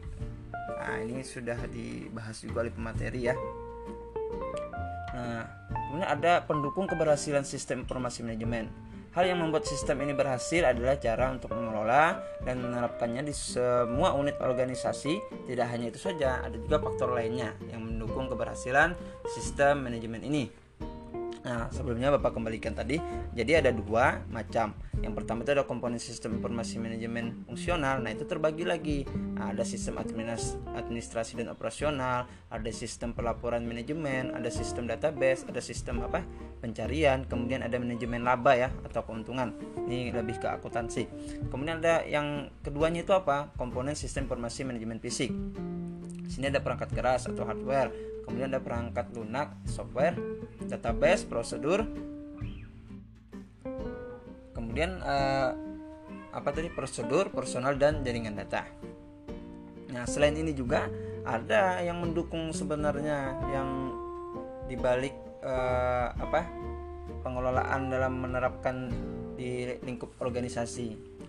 Nah, 0.55 0.99
ini 1.03 1.23
sudah 1.27 1.59
dibahas 1.71 2.43
juga 2.43 2.67
oleh 2.67 2.73
pemateri 2.75 3.21
ya. 3.31 3.35
Nah, 5.13 5.45
kemudian 5.71 6.09
ada 6.09 6.43
pendukung 6.47 6.87
keberhasilan 6.87 7.43
sistem 7.43 7.83
informasi 7.83 8.23
manajemen. 8.23 8.71
Hal 9.13 9.29
yang 9.29 9.45
membuat 9.45 9.69
sistem 9.69 10.01
ini 10.09 10.17
berhasil 10.17 10.65
adalah 10.65 10.97
cara 10.97 11.29
untuk 11.29 11.53
mengelola 11.53 12.17
dan 12.49 12.65
menerapkannya 12.65 13.29
di 13.29 13.37
semua 13.37 14.17
unit 14.17 14.41
organisasi. 14.41 15.21
Tidak 15.45 15.67
hanya 15.69 15.93
itu 15.93 16.01
saja, 16.01 16.41
ada 16.41 16.57
juga 16.57 16.81
faktor 16.81 17.13
lainnya 17.13 17.53
yang 17.69 17.85
mendukung 17.85 18.33
keberhasilan 18.33 18.97
sistem 19.29 19.85
manajemen 19.85 20.25
ini. 20.25 20.49
Nah, 21.43 21.69
sebelumnya 21.75 22.09
Bapak 22.17 22.39
kembalikan 22.39 22.73
tadi. 22.73 22.97
Jadi 23.37 23.53
ada 23.53 23.69
dua 23.69 24.25
macam. 24.33 24.73
Yang 25.03 25.13
pertama 25.21 25.43
itu 25.43 25.51
ada 25.61 25.67
komponen 25.67 25.99
sistem 26.01 26.39
informasi 26.39 26.79
manajemen 26.79 27.45
fungsional. 27.45 28.01
Nah, 28.01 28.15
itu 28.15 28.25
terbagi 28.25 28.65
lagi. 28.65 29.05
Nah, 29.37 29.53
ada 29.53 29.67
sistem 29.67 29.99
administrasi 30.01 31.37
dan 31.37 31.51
operasional, 31.51 32.31
ada 32.49 32.71
sistem 32.73 33.13
pelaporan 33.13 33.67
manajemen, 33.67 34.33
ada 34.33 34.49
sistem 34.49 34.89
database, 34.89 35.45
ada 35.45 35.59
sistem 35.59 36.07
apa? 36.07 36.25
Pencarian, 36.63 37.27
kemudian 37.27 37.67
ada 37.67 37.75
manajemen 37.83 38.23
laba 38.23 38.55
ya 38.55 38.71
atau 38.87 39.03
keuntungan. 39.03 39.51
Ini 39.91 40.15
lebih 40.15 40.39
ke 40.39 40.47
akuntansi. 40.47 41.11
Kemudian 41.51 41.83
ada 41.83 42.07
yang 42.07 42.47
keduanya 42.63 43.03
itu 43.03 43.11
apa? 43.11 43.51
Komponen 43.59 43.99
sistem 43.99 44.31
informasi 44.31 44.63
manajemen 44.63 45.03
fisik. 45.03 45.35
Sini 46.31 46.47
ada 46.47 46.63
perangkat 46.63 46.95
keras 46.95 47.27
atau 47.27 47.43
hardware, 47.43 47.91
kemudian 48.25 48.55
ada 48.55 48.63
perangkat 48.63 49.11
lunak, 49.13 49.59
software, 49.67 50.17
database, 50.71 51.27
prosedur, 51.27 51.85
kemudian 54.57 55.03
uh, 55.05 55.53
apa 56.33 56.49
tadi 56.55 56.73
prosedur, 56.73 57.29
personal 57.29 57.77
dan 57.77 58.01
jaringan 58.01 58.39
data. 58.39 58.65
Nah 59.93 60.09
selain 60.09 60.33
ini 60.33 60.57
juga 60.57 60.89
ada 61.29 61.85
yang 61.85 62.01
mendukung 62.01 62.49
sebenarnya 62.57 63.37
yang 63.53 63.93
dibalik 64.73 65.13
uh, 65.43 66.09
apa 66.17 66.41
pengelolaan 67.23 67.91
dalam 67.91 68.19
menerapkan 68.19 68.91
di 69.39 69.67
lingkup 69.83 70.19
organisasi. 70.23 70.89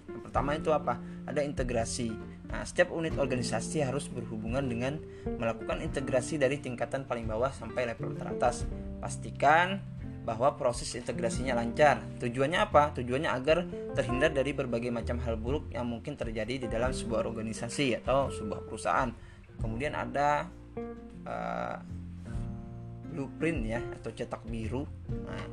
Yang 0.09 0.21
pertama 0.29 0.57
itu 0.57 0.69
apa? 0.73 1.01
Ada 1.25 1.41
integrasi. 1.45 2.09
Nah, 2.53 2.61
setiap 2.61 2.93
unit 2.93 3.17
organisasi 3.17 3.81
harus 3.81 4.05
berhubungan 4.09 4.61
dengan 4.61 5.01
melakukan 5.25 5.81
integrasi 5.81 6.37
dari 6.37 6.61
tingkatan 6.61 7.09
paling 7.09 7.25
bawah 7.25 7.49
sampai 7.49 7.89
level 7.89 8.13
teratas. 8.13 8.69
Pastikan 9.01 9.81
bahwa 10.23 10.55
proses 10.55 10.87
integrasinya 10.95 11.57
lancar. 11.57 11.99
Tujuannya 12.21 12.59
apa? 12.61 12.95
Tujuannya 12.95 13.27
agar 13.27 13.67
terhindar 13.97 14.31
dari 14.31 14.55
berbagai 14.55 14.93
macam 14.93 15.19
hal 15.19 15.35
buruk 15.35 15.73
yang 15.73 15.89
mungkin 15.89 16.15
terjadi 16.15 16.63
di 16.63 16.67
dalam 16.71 16.95
sebuah 16.95 17.27
organisasi 17.27 17.99
atau 18.03 18.31
sebuah 18.31 18.63
perusahaan. 18.63 19.11
Kemudian 19.59 19.93
ada 19.97 20.47
uh, 21.27 21.77
blueprint 23.13 23.61
ya 23.69 23.79
atau 24.01 24.09
cetak 24.09 24.41
biru. 24.49 24.89
Nah, 25.13 25.45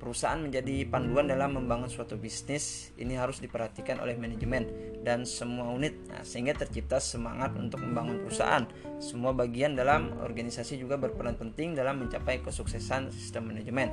perusahaan 0.00 0.40
menjadi 0.40 0.88
panduan 0.88 1.28
dalam 1.28 1.60
membangun 1.60 1.92
suatu 1.92 2.16
bisnis. 2.16 2.96
Ini 2.96 3.20
harus 3.20 3.44
diperhatikan 3.44 4.00
oleh 4.00 4.16
manajemen 4.16 4.64
dan 5.04 5.28
semua 5.28 5.68
unit. 5.76 5.92
Nah, 6.08 6.24
sehingga 6.24 6.56
tercipta 6.56 6.96
semangat 6.96 7.52
untuk 7.60 7.84
membangun 7.84 8.24
perusahaan. 8.24 8.64
Semua 8.96 9.36
bagian 9.36 9.76
dalam 9.76 10.16
organisasi 10.24 10.80
juga 10.80 10.96
berperan 10.96 11.36
penting 11.36 11.76
dalam 11.76 12.00
mencapai 12.00 12.40
kesuksesan 12.40 13.12
sistem 13.12 13.52
manajemen. 13.52 13.92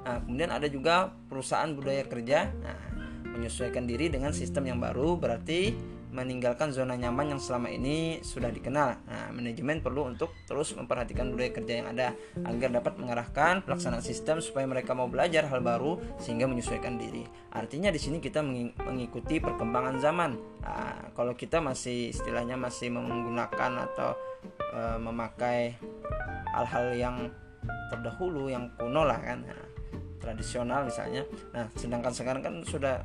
Nah 0.00 0.16
kemudian 0.24 0.48
ada 0.48 0.64
juga 0.66 1.12
perusahaan 1.28 1.68
budaya 1.76 2.02
kerja. 2.08 2.48
Nah, 2.50 2.78
menyesuaikan 3.30 3.86
diri 3.86 4.10
dengan 4.10 4.34
sistem 4.34 4.66
yang 4.66 4.82
baru 4.82 5.14
berarti 5.14 5.72
meninggalkan 6.10 6.74
zona 6.74 6.98
nyaman 6.98 7.34
yang 7.36 7.40
selama 7.40 7.70
ini 7.70 8.18
sudah 8.20 8.50
dikenal. 8.50 8.98
Nah, 9.06 9.30
manajemen 9.30 9.78
perlu 9.78 10.10
untuk 10.10 10.34
terus 10.44 10.74
memperhatikan 10.74 11.30
budaya 11.30 11.54
kerja 11.54 11.74
yang 11.82 11.88
ada 11.94 12.12
agar 12.42 12.82
dapat 12.82 12.98
mengarahkan 12.98 13.62
pelaksanaan 13.62 14.02
sistem 14.02 14.42
supaya 14.42 14.66
mereka 14.66 14.90
mau 14.92 15.06
belajar 15.06 15.46
hal 15.46 15.62
baru 15.62 16.02
sehingga 16.18 16.50
menyesuaikan 16.50 16.98
diri. 16.98 17.22
Artinya 17.54 17.94
di 17.94 18.00
sini 18.02 18.18
kita 18.18 18.42
mengikuti 18.86 19.38
perkembangan 19.38 20.02
zaman. 20.02 20.30
Nah, 20.66 21.14
kalau 21.14 21.38
kita 21.38 21.62
masih 21.62 22.10
istilahnya 22.10 22.58
masih 22.58 22.90
menggunakan 22.90 23.86
atau 23.90 24.18
e, 24.58 24.80
memakai 24.98 25.78
hal-hal 26.50 26.86
yang 26.98 27.16
terdahulu 27.90 28.50
yang 28.50 28.66
kuno 28.74 29.06
lah 29.06 29.18
kan. 29.22 29.46
Nah, 29.46 29.66
tradisional 30.20 30.84
misalnya. 30.84 31.22
Nah, 31.54 31.66
sedangkan 31.78 32.12
sekarang 32.12 32.42
kan 32.42 32.54
sudah 32.66 33.02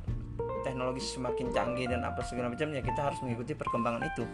teknologi 0.66 1.06
semakin 1.06 1.54
canggih 1.54 1.86
dan 1.86 2.02
apa 2.02 2.26
segala 2.26 2.50
macam 2.50 2.74
ya 2.74 2.82
kita 2.82 3.06
harus 3.06 3.22
mengikuti 3.22 3.54
perkembangan 3.54 4.02
itu 4.10 4.26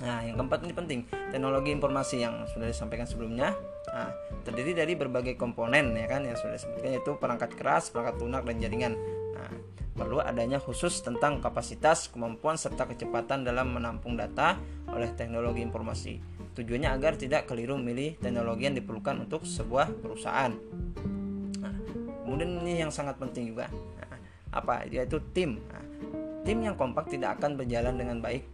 Nah, 0.00 0.24
yang 0.24 0.40
keempat 0.40 0.64
ini 0.64 0.72
penting, 0.72 1.00
teknologi 1.28 1.70
informasi 1.74 2.24
yang 2.24 2.48
sudah 2.48 2.70
disampaikan 2.70 3.04
sebelumnya. 3.04 3.52
Nah, 3.92 4.08
terdiri 4.46 4.72
dari 4.72 4.96
berbagai 4.96 5.36
komponen 5.36 5.92
ya 5.92 6.08
kan 6.08 6.24
yang 6.24 6.38
sudah 6.38 6.56
disebutkan 6.56 6.96
yaitu 6.96 7.12
perangkat 7.20 7.52
keras, 7.52 7.92
perangkat 7.92 8.16
lunak 8.18 8.42
dan 8.48 8.56
jaringan. 8.56 8.94
Nah, 9.36 9.52
perlu 9.92 10.18
adanya 10.24 10.56
khusus 10.56 11.04
tentang 11.04 11.44
kapasitas, 11.44 12.08
kemampuan 12.08 12.56
serta 12.56 12.88
kecepatan 12.88 13.44
dalam 13.44 13.76
menampung 13.76 14.16
data 14.16 14.56
oleh 14.88 15.12
teknologi 15.12 15.60
informasi. 15.60 16.18
Tujuannya 16.56 16.88
agar 16.88 17.20
tidak 17.20 17.46
keliru 17.46 17.76
memilih 17.76 18.16
teknologi 18.16 18.66
yang 18.66 18.76
diperlukan 18.76 19.28
untuk 19.28 19.44
sebuah 19.44 19.92
perusahaan. 20.00 20.52
Nah, 21.60 21.76
kemudian 22.24 22.64
ini 22.64 22.80
yang 22.80 22.92
sangat 22.92 23.20
penting 23.20 23.52
juga 23.52 23.68
apa? 24.52 24.86
Yaitu 24.86 25.18
tim. 25.32 25.58
Nah, 25.66 25.84
tim 26.44 26.60
yang 26.62 26.76
kompak 26.76 27.08
tidak 27.08 27.40
akan 27.40 27.56
berjalan 27.56 27.96
dengan 27.96 28.20
baik. 28.20 28.44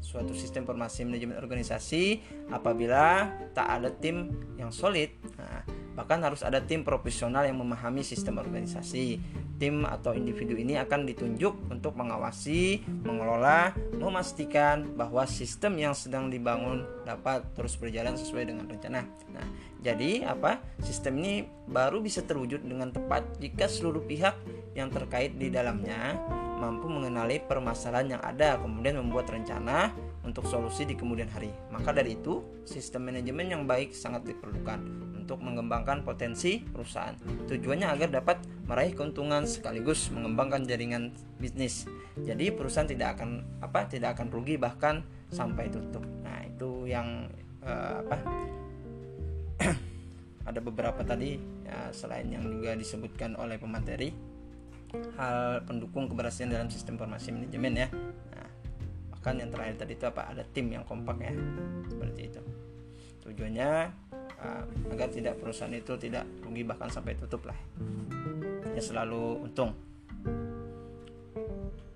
Suatu 0.00 0.32
sistem 0.32 0.64
informasi 0.64 1.04
manajemen 1.04 1.36
organisasi 1.36 2.24
apabila 2.48 3.28
tak 3.52 3.68
ada 3.68 3.92
tim 3.92 4.32
yang 4.56 4.72
solid. 4.72 5.12
Nah, 5.36 5.60
bahkan 5.94 6.22
harus 6.22 6.46
ada 6.46 6.62
tim 6.62 6.86
profesional 6.86 7.44
yang 7.44 7.58
memahami 7.58 8.00
sistem 8.06 8.38
organisasi 8.38 9.20
tim 9.60 9.84
atau 9.84 10.16
individu 10.16 10.56
ini 10.56 10.80
akan 10.80 11.04
ditunjuk 11.04 11.68
untuk 11.68 11.92
mengawasi, 11.92 12.80
mengelola, 13.04 13.76
memastikan 14.00 14.96
bahwa 14.96 15.28
sistem 15.28 15.76
yang 15.76 15.92
sedang 15.92 16.32
dibangun 16.32 16.88
dapat 17.04 17.44
terus 17.52 17.76
berjalan 17.76 18.16
sesuai 18.16 18.48
dengan 18.48 18.64
rencana. 18.64 19.04
Nah, 19.36 19.46
jadi 19.84 20.32
apa? 20.32 20.64
Sistem 20.80 21.20
ini 21.20 21.44
baru 21.68 22.00
bisa 22.00 22.24
terwujud 22.24 22.64
dengan 22.64 22.88
tepat 22.88 23.36
jika 23.36 23.68
seluruh 23.68 24.00
pihak 24.00 24.32
yang 24.72 24.88
terkait 24.88 25.36
di 25.36 25.52
dalamnya 25.52 26.16
mampu 26.60 26.88
mengenali 26.88 27.40
permasalahan 27.40 28.16
yang 28.16 28.22
ada, 28.24 28.60
kemudian 28.60 29.00
membuat 29.00 29.32
rencana 29.32 29.92
untuk 30.30 30.46
solusi 30.46 30.86
di 30.86 30.94
kemudian 30.94 31.26
hari. 31.28 31.50
Maka 31.74 31.90
dari 31.90 32.14
itu, 32.14 32.42
sistem 32.62 33.10
manajemen 33.10 33.50
yang 33.50 33.62
baik 33.66 33.90
sangat 33.90 34.22
diperlukan 34.30 34.78
untuk 35.30 35.46
mengembangkan 35.46 36.02
potensi 36.02 36.58
perusahaan. 36.58 37.14
Tujuannya 37.46 37.86
agar 37.86 38.08
dapat 38.10 38.42
meraih 38.66 38.94
keuntungan 38.94 39.46
sekaligus 39.46 40.10
mengembangkan 40.10 40.66
jaringan 40.66 41.14
bisnis. 41.38 41.86
Jadi 42.18 42.50
perusahaan 42.50 42.86
tidak 42.86 43.18
akan 43.18 43.42
apa 43.62 43.86
tidak 43.86 44.18
akan 44.18 44.26
rugi 44.30 44.58
bahkan 44.58 45.06
sampai 45.30 45.70
tutup. 45.70 46.02
Nah, 46.26 46.42
itu 46.42 46.90
yang 46.90 47.30
uh, 47.62 48.02
apa 48.02 48.16
ada 50.50 50.58
beberapa 50.58 51.06
tadi 51.06 51.38
ya, 51.62 51.94
selain 51.94 52.26
yang 52.26 52.42
juga 52.42 52.74
disebutkan 52.74 53.38
oleh 53.38 53.54
pemateri 53.54 54.10
hal 55.14 55.62
pendukung 55.62 56.10
keberhasilan 56.10 56.50
dalam 56.50 56.68
sistem 56.74 56.98
informasi 56.98 57.30
manajemen 57.30 57.86
ya. 57.86 57.88
Nah, 58.34 58.49
bahkan 59.20 59.36
yang 59.36 59.52
terakhir 59.52 59.84
tadi 59.84 60.00
itu 60.00 60.08
apa? 60.08 60.32
Ada 60.32 60.48
tim 60.48 60.72
yang 60.72 60.80
kompak 60.88 61.20
ya. 61.20 61.28
Seperti 61.92 62.32
itu. 62.32 62.40
Tujuannya 63.20 63.68
uh, 64.40 64.64
agar 64.96 65.12
tidak 65.12 65.36
perusahaan 65.36 65.76
itu 65.76 65.92
tidak 66.00 66.24
rugi 66.40 66.64
bahkan 66.64 66.88
sampai 66.88 67.12
tutup 67.20 67.44
lah. 67.44 67.58
Ya 68.72 68.80
selalu 68.80 69.44
untung. 69.44 69.76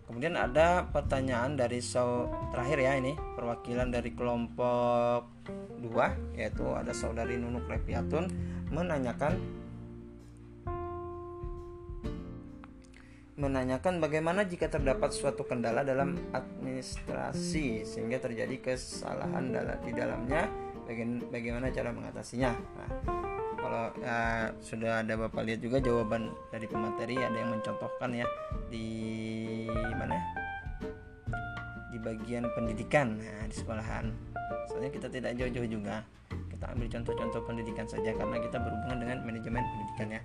Kemudian 0.05 0.37
ada 0.37 0.85
pertanyaan 0.93 1.57
dari 1.57 1.81
so 1.81 2.29
terakhir 2.53 2.85
ya 2.85 2.93
ini. 3.01 3.17
Perwakilan 3.17 3.89
dari 3.89 4.13
kelompok 4.13 5.49
dua 5.81 6.13
yaitu 6.37 6.77
ada 6.77 6.93
saudari 6.93 7.41
Nunuk 7.41 7.65
Repiatun 7.73 8.29
menanyakan 8.69 9.64
menanyakan 13.35 13.99
bagaimana 13.99 14.47
jika 14.47 14.71
terdapat 14.71 15.11
suatu 15.11 15.43
kendala 15.43 15.83
dalam 15.83 16.15
administrasi 16.31 17.83
sehingga 17.83 18.23
terjadi 18.23 18.63
kesalahan 18.63 19.51
di 19.83 19.91
dalamnya 19.91 20.47
bagaimana 21.33 21.73
cara 21.75 21.91
mengatasinya? 21.91 22.55
Nah, 22.55 22.91
kalau 23.59 23.85
uh, 24.05 24.47
sudah 24.61 25.03
ada 25.03 25.17
bapak 25.17 25.43
lihat 25.49 25.61
juga 25.65 25.81
jawaban 25.81 26.31
dari 26.53 26.69
pemateri 26.69 27.17
ada 27.17 27.35
yang 27.35 27.51
mencontohkan 27.59 28.11
ya 28.13 28.27
di 28.69 28.89
mana? 29.97 30.15
Di 31.91 31.99
bagian 31.99 32.47
pendidikan 32.55 33.19
nah, 33.19 33.49
di 33.49 33.55
sekolahan. 33.57 34.13
Soalnya 34.71 34.91
kita 34.93 35.09
tidak 35.11 35.35
jauh-jauh 35.41 35.67
juga. 35.67 36.05
Kita 36.53 36.71
ambil 36.71 36.87
contoh-contoh 36.87 37.43
pendidikan 37.49 37.87
saja 37.89 38.15
karena 38.15 38.37
kita 38.39 38.63
berhubungan 38.63 38.99
dengan 39.01 39.19
manajemen 39.27 39.65
pendidikan 39.65 40.09
ya. 40.13 40.23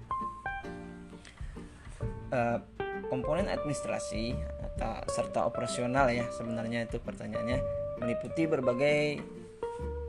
Uh, 2.30 2.62
komponen 3.10 3.50
administrasi 3.50 4.38
atau 4.78 5.04
serta 5.10 5.44
operasional 5.44 6.08
ya 6.14 6.30
sebenarnya 6.32 6.88
itu 6.88 7.02
pertanyaannya 7.02 7.60
meliputi 8.00 8.48
berbagai 8.48 9.20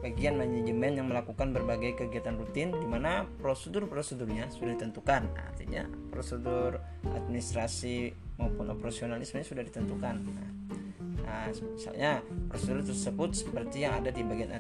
bagian 0.00 0.40
manajemen 0.40 0.96
yang 0.96 1.06
melakukan 1.12 1.52
berbagai 1.52 1.92
kegiatan 2.00 2.34
rutin 2.40 2.72
di 2.72 2.86
mana 2.88 3.28
prosedur-prosedurnya 3.44 4.48
sudah 4.48 4.72
ditentukan. 4.72 5.28
Nah, 5.28 5.44
artinya 5.52 5.84
prosedur 6.08 6.80
administrasi 7.04 8.16
maupun 8.40 8.72
operasionalisme 8.72 9.44
sudah 9.44 9.60
ditentukan. 9.60 10.16
Nah, 10.24 10.48
nah, 11.20 11.46
misalnya 11.52 12.24
prosedur 12.48 12.80
tersebut 12.80 13.30
seperti 13.36 13.84
yang 13.84 14.00
ada 14.00 14.08
di 14.08 14.24
bagian 14.24 14.56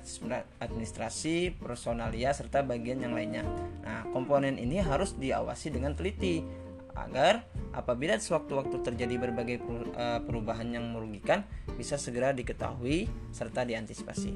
administrasi, 0.60 1.56
personalia 1.56 2.36
serta 2.36 2.60
bagian 2.60 3.00
yang 3.00 3.16
lainnya. 3.16 3.48
Nah, 3.80 4.04
komponen 4.12 4.60
ini 4.60 4.76
harus 4.76 5.16
diawasi 5.16 5.72
dengan 5.72 5.96
teliti 5.96 6.44
agar 6.92 7.48
apabila 7.70 8.18
sewaktu-waktu 8.18 8.82
terjadi 8.82 9.14
berbagai 9.18 9.62
eh, 9.94 10.20
perubahan 10.24 10.70
yang 10.74 10.90
merugikan 10.90 11.46
bisa 11.78 11.94
segera 11.96 12.34
diketahui 12.34 13.06
serta 13.30 13.62
diantisipasi. 13.62 14.32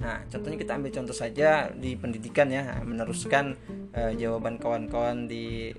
Nah, 0.00 0.24
contohnya 0.32 0.56
kita 0.56 0.80
ambil 0.80 0.92
contoh 0.96 1.12
saja 1.12 1.68
di 1.76 1.92
pendidikan 1.92 2.48
ya, 2.48 2.80
meneruskan 2.80 3.52
uh, 3.92 4.12
jawaban 4.16 4.56
kawan-kawan 4.56 5.28
di 5.28 5.76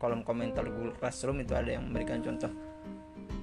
kolom 0.00 0.24
komentar 0.24 0.64
Google 0.64 0.96
Classroom 0.96 1.44
itu 1.44 1.52
ada 1.52 1.76
yang 1.76 1.84
memberikan 1.84 2.24
contoh 2.24 2.48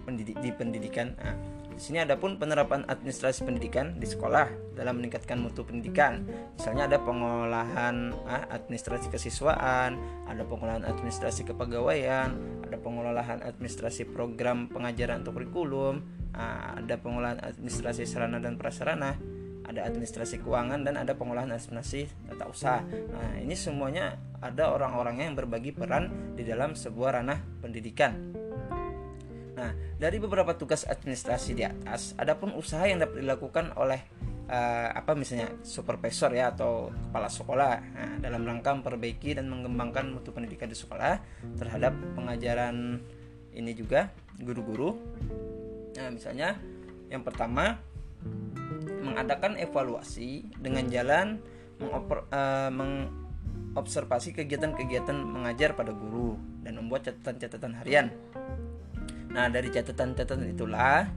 pendidik 0.02 0.42
di 0.42 0.50
pendidikan. 0.50 1.14
Nah, 1.22 1.38
di 1.76 1.82
sini 1.84 2.00
ada 2.00 2.16
pun 2.16 2.40
penerapan 2.40 2.88
administrasi 2.88 3.44
pendidikan 3.44 4.00
di 4.00 4.08
sekolah 4.08 4.80
dalam 4.80 5.04
meningkatkan 5.04 5.36
mutu 5.44 5.68
pendidikan. 5.68 6.24
Misalnya 6.56 6.88
ada 6.88 6.98
pengolahan 7.04 8.16
ah, 8.24 8.48
administrasi 8.48 9.12
kesiswaan, 9.12 10.00
ada 10.24 10.48
pengolahan 10.48 10.88
administrasi 10.88 11.44
kepegawaian, 11.44 12.32
ada 12.64 12.80
pengolahan 12.80 13.44
administrasi 13.44 14.08
program 14.08 14.72
pengajaran 14.72 15.28
untuk 15.28 15.36
kurikulum, 15.36 16.00
ah, 16.32 16.80
ada 16.80 16.96
pengolahan 16.96 17.44
administrasi 17.44 18.08
sarana 18.08 18.40
dan 18.40 18.56
prasarana 18.56 19.20
ada 19.66 19.82
administrasi 19.82 20.46
keuangan 20.46 20.86
dan 20.86 20.96
ada 20.96 21.18
pengolahan 21.18 21.50
administrasi 21.50 22.06
tata 22.30 22.46
usaha. 22.46 22.80
Nah, 22.86 23.42
ini 23.42 23.58
semuanya 23.58 24.14
ada 24.38 24.70
orang-orangnya 24.70 25.26
yang 25.26 25.38
berbagi 25.38 25.74
peran 25.74 26.38
di 26.38 26.46
dalam 26.46 26.78
sebuah 26.78 27.22
ranah 27.22 27.42
pendidikan. 27.66 28.45
Nah, 29.56 29.72
dari 29.96 30.20
beberapa 30.20 30.52
tugas 30.60 30.84
administrasi 30.84 31.56
di 31.56 31.64
atas, 31.64 32.12
ada 32.20 32.36
pun 32.36 32.52
usaha 32.56 32.84
yang 32.84 33.00
dapat 33.00 33.24
dilakukan 33.24 33.72
oleh 33.80 34.04
uh, 34.52 34.90
apa 34.92 35.16
misalnya 35.16 35.50
supervisor 35.66 36.32
ya 36.36 36.54
atau 36.54 36.92
kepala 36.92 37.30
sekolah 37.32 37.74
nah, 37.96 38.14
dalam 38.22 38.46
rangka 38.46 38.76
memperbaiki 38.78 39.40
dan 39.40 39.50
mengembangkan 39.50 40.12
mutu 40.12 40.30
pendidikan 40.36 40.70
di 40.70 40.78
sekolah 40.78 41.18
terhadap 41.58 41.96
pengajaran 42.14 43.00
ini 43.56 43.72
juga 43.72 44.12
guru-guru. 44.38 45.00
Nah, 45.96 46.12
misalnya 46.12 46.60
yang 47.08 47.24
pertama 47.24 47.80
mengadakan 49.06 49.56
evaluasi 49.56 50.50
dengan 50.58 50.90
jalan 50.92 51.40
mengoper, 51.80 52.28
uh, 52.34 52.72
mengobservasi 52.74 54.36
kegiatan-kegiatan 54.36 55.16
mengajar 55.16 55.78
pada 55.78 55.96
guru 55.96 56.36
dan 56.66 56.82
membuat 56.82 57.08
catatan-catatan 57.08 57.74
harian. 57.80 58.12
Nah, 59.36 59.52
dari 59.52 59.68
catatan-catatan 59.68 60.56
itulah 60.56 61.12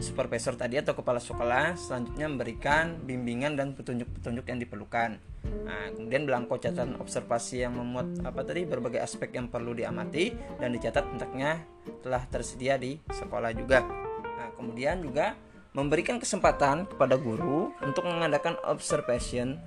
supervisor 0.00 0.56
tadi 0.56 0.80
atau 0.80 0.96
kepala 0.96 1.20
sekolah 1.20 1.76
selanjutnya 1.76 2.26
memberikan 2.28 2.96
bimbingan 3.04 3.52
dan 3.56 3.76
petunjuk-petunjuk 3.76 4.48
yang 4.48 4.58
diperlukan. 4.64 5.20
Nah, 5.44 5.92
kemudian 5.92 6.24
belangko 6.24 6.56
catatan 6.56 6.96
observasi 6.96 7.68
yang 7.68 7.76
memuat 7.76 8.24
apa 8.24 8.40
tadi 8.48 8.64
berbagai 8.64 9.04
aspek 9.04 9.36
yang 9.36 9.52
perlu 9.52 9.76
diamati 9.76 10.32
dan 10.56 10.72
dicatat 10.72 11.04
hendaknya 11.04 11.60
telah 12.00 12.24
tersedia 12.32 12.80
di 12.80 12.96
sekolah 13.12 13.52
juga. 13.52 13.84
Nah, 14.24 14.48
kemudian 14.56 15.04
juga 15.04 15.36
memberikan 15.76 16.16
kesempatan 16.16 16.88
kepada 16.88 17.20
guru 17.20 17.76
untuk 17.84 18.08
mengadakan 18.08 18.56
observation 18.64 19.60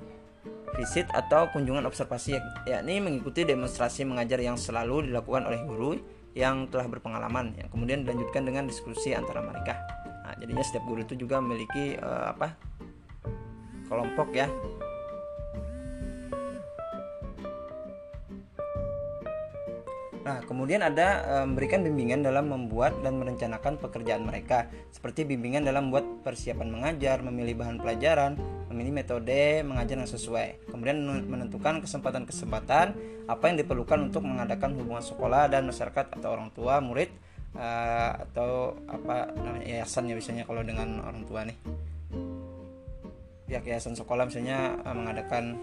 visit 0.73 1.05
atau 1.13 1.45
kunjungan 1.53 1.85
observasi 1.85 2.41
yakni 2.65 2.97
mengikuti 2.97 3.45
demonstrasi 3.45 4.03
mengajar 4.03 4.41
yang 4.41 4.57
selalu 4.57 5.05
dilakukan 5.09 5.45
oleh 5.45 5.61
guru 5.69 6.01
yang 6.33 6.65
telah 6.69 6.89
berpengalaman 6.89 7.53
yang 7.57 7.69
kemudian 7.69 8.01
dilanjutkan 8.05 8.45
dengan 8.45 8.65
diskusi 8.65 9.13
antara 9.13 9.41
mereka. 9.45 9.77
Nah, 10.25 10.33
jadinya 10.41 10.65
setiap 10.65 10.83
guru 10.89 11.05
itu 11.05 11.13
juga 11.13 11.37
memiliki 11.37 11.93
uh, 12.01 12.33
apa 12.33 12.57
kelompok 13.85 14.33
ya 14.33 14.49
Nah, 20.23 20.39
kemudian 20.47 20.79
ada 20.79 21.19
e, 21.27 21.35
memberikan 21.43 21.83
bimbingan 21.83 22.23
dalam 22.23 22.47
membuat 22.47 22.95
dan 23.03 23.19
merencanakan 23.19 23.75
pekerjaan 23.75 24.23
mereka, 24.23 24.71
seperti 24.87 25.27
bimbingan 25.27 25.67
dalam 25.67 25.91
membuat 25.91 26.07
persiapan 26.23 26.71
mengajar, 26.71 27.19
memilih 27.19 27.59
bahan 27.59 27.75
pelajaran, 27.75 28.39
memilih 28.73 29.05
metode 29.05 29.61
mengajar 29.61 29.95
yang 30.01 30.09
sesuai. 30.09 30.67
Kemudian 30.67 30.97
menentukan 31.29 31.79
kesempatan-kesempatan 31.85 32.87
apa 33.29 33.43
yang 33.47 33.57
diperlukan 33.61 34.11
untuk 34.11 34.25
mengadakan 34.25 34.73
hubungan 34.75 35.05
sekolah 35.05 35.47
dan 35.47 35.69
masyarakat 35.69 36.17
atau 36.19 36.29
orang 36.33 36.49
tua, 36.51 36.81
murid 36.81 37.13
e, 37.53 37.67
atau 38.27 38.73
apa 38.89 39.31
namanya 39.37 39.79
yayasan 39.79 40.09
ya 40.09 40.17
biasanya 40.17 40.43
kalau 40.43 40.65
dengan 40.65 40.99
orang 41.05 41.23
tua 41.23 41.45
nih. 41.45 41.57
Pihak 43.47 43.63
yayasan 43.69 43.93
sekolah 43.93 44.25
misalnya 44.27 44.75
e, 44.81 44.89
mengadakan 44.91 45.55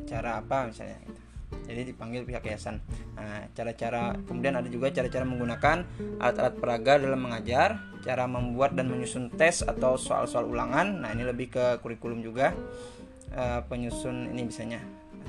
acara 0.00 0.40
apa 0.40 0.72
misalnya 0.72 0.98
gitu 1.06 1.23
jadi 1.64 1.82
dipanggil 1.86 2.22
pihak 2.26 2.44
yayasan 2.44 2.82
nah 3.14 3.46
cara-cara 3.54 4.18
kemudian 4.26 4.58
ada 4.58 4.68
juga 4.68 4.90
cara-cara 4.90 5.24
menggunakan 5.26 5.76
alat-alat 6.20 6.54
peraga 6.58 6.92
dalam 7.00 7.20
mengajar 7.20 7.80
cara 8.04 8.28
membuat 8.28 8.76
dan 8.76 8.92
menyusun 8.92 9.32
tes 9.32 9.64
atau 9.64 9.96
soal-soal 9.96 10.44
ulangan 10.48 11.02
nah 11.04 11.10
ini 11.14 11.24
lebih 11.24 11.54
ke 11.54 11.64
kurikulum 11.80 12.20
juga 12.20 12.52
uh, 13.32 13.60
penyusun 13.66 14.34
ini 14.34 14.44
misalnya 14.44 14.82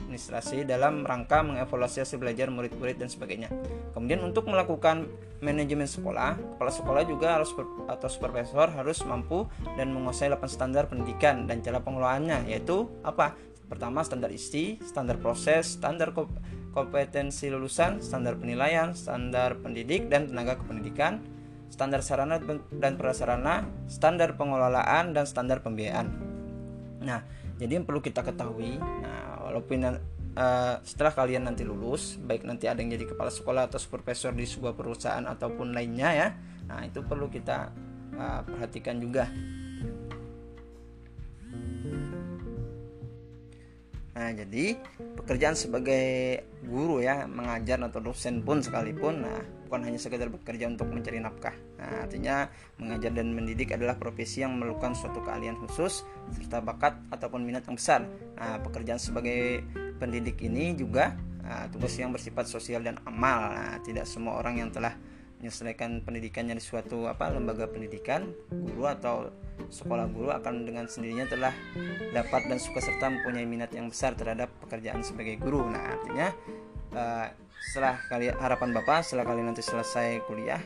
administrasi 0.05 0.69
dalam 0.69 1.01
rangka 1.01 1.41
mengevaluasi 1.41 2.05
hasil 2.05 2.21
belajar 2.21 2.53
murid-murid 2.53 3.01
dan 3.01 3.09
sebagainya. 3.09 3.49
Kemudian 3.97 4.21
untuk 4.21 4.45
melakukan 4.45 5.09
manajemen 5.41 5.89
sekolah, 5.89 6.37
kepala 6.37 6.71
sekolah 6.71 7.03
juga 7.09 7.41
harus 7.41 7.49
atau 7.89 8.05
supervisor 8.05 8.69
harus 8.69 9.01
mampu 9.01 9.49
dan 9.73 9.89
menguasai 9.89 10.29
8 10.29 10.45
standar 10.45 10.85
pendidikan 10.85 11.49
dan 11.49 11.65
cara 11.65 11.81
pengelolaannya 11.81 12.45
yaitu 12.53 12.85
apa? 13.01 13.33
Pertama, 13.65 14.05
standar 14.05 14.29
isi, 14.29 14.77
standar 14.85 15.17
proses, 15.17 15.77
standar 15.77 16.13
kompetensi 16.75 17.49
lulusan, 17.49 18.03
standar 18.03 18.37
penilaian, 18.37 18.93
standar 18.93 19.57
pendidik 19.63 20.11
dan 20.11 20.29
tenaga 20.29 20.59
kependidikan, 20.61 21.23
standar 21.71 22.05
sarana 22.05 22.37
dan 22.75 22.93
prasarana, 22.99 23.65
standar 23.89 24.37
pengelolaan 24.37 25.15
dan 25.15 25.25
standar 25.25 25.65
pembiayaan. 25.65 26.07
Nah, 27.01 27.25
jadi 27.57 27.81
yang 27.81 27.85
perlu 27.87 28.03
kita 28.03 28.21
ketahui, 28.21 28.77
nah 28.77 29.47
walaupun 29.47 29.87
uh, 29.87 30.75
setelah 30.83 31.13
kalian 31.15 31.47
nanti 31.47 31.63
lulus, 31.63 32.19
baik 32.19 32.43
nanti 32.43 32.67
ada 32.67 32.83
yang 32.83 32.91
jadi 32.93 33.15
kepala 33.15 33.31
sekolah 33.31 33.71
atau 33.71 33.79
supervisor 33.79 34.35
di 34.35 34.43
sebuah 34.43 34.75
perusahaan 34.75 35.23
ataupun 35.23 35.71
lainnya 35.71 36.09
ya, 36.11 36.27
nah 36.67 36.83
itu 36.83 37.01
perlu 37.01 37.31
kita 37.31 37.71
uh, 38.19 38.41
perhatikan 38.43 38.99
juga. 38.99 39.31
Nah, 44.15 44.31
jadi 44.31 44.79
pekerjaan 45.19 45.59
sebagai 45.59 46.39
guru 46.63 47.03
ya, 47.03 47.27
mengajar 47.27 47.83
atau 47.83 47.99
dosen 47.99 48.39
pun 48.47 48.63
sekalipun, 48.63 49.27
nah 49.27 49.43
bukan 49.67 49.91
hanya 49.91 49.99
sekedar 49.99 50.31
bekerja 50.31 50.71
untuk 50.71 50.87
mencari 50.87 51.19
nafkah. 51.19 51.51
Nah, 51.75 52.07
artinya 52.07 52.47
mengajar 52.79 53.11
dan 53.11 53.35
mendidik 53.35 53.75
adalah 53.75 53.99
profesi 53.99 54.39
yang 54.39 54.55
memerlukan 54.55 54.95
suatu 54.95 55.19
keahlian 55.19 55.59
khusus 55.59 56.07
serta 56.31 56.63
bakat 56.63 56.95
ataupun 57.11 57.43
minat 57.43 57.67
yang 57.67 57.75
besar. 57.75 58.07
Nah, 58.39 58.63
pekerjaan 58.63 59.03
sebagai 59.03 59.67
pendidik 59.99 60.39
ini 60.47 60.71
juga 60.79 61.19
nah, 61.43 61.67
tugas 61.67 61.91
yang 61.99 62.15
bersifat 62.15 62.47
sosial 62.47 62.87
dan 62.87 62.95
amal. 63.03 63.51
Nah, 63.51 63.83
tidak 63.83 64.07
semua 64.07 64.39
orang 64.39 64.63
yang 64.63 64.71
telah 64.71 64.95
menyelesaikan 65.39 66.01
pendidikannya 66.07 66.55
di 66.57 66.63
suatu 66.63 67.05
apa 67.05 67.29
lembaga 67.29 67.67
pendidikan 67.67 68.31
guru 68.49 68.87
atau 68.87 69.29
sekolah 69.67 70.07
guru 70.11 70.31
akan 70.31 70.67
dengan 70.67 70.85
sendirinya 70.87 71.27
telah 71.27 71.53
dapat 72.11 72.47
dan 72.47 72.59
suka 72.59 72.79
serta 72.79 73.11
mempunyai 73.11 73.47
minat 73.47 73.71
yang 73.75 73.91
besar 73.91 74.15
terhadap 74.15 74.51
pekerjaan 74.63 75.03
sebagai 75.03 75.39
guru. 75.39 75.67
Nah 75.67 75.95
artinya 75.95 76.27
uh, 76.95 77.27
setelah 77.71 77.99
kalian 78.07 78.35
harapan 78.39 78.69
bapak 78.75 79.03
setelah 79.03 79.25
kalian 79.27 79.51
nanti 79.51 79.63
selesai 79.65 80.23
kuliah 80.29 80.61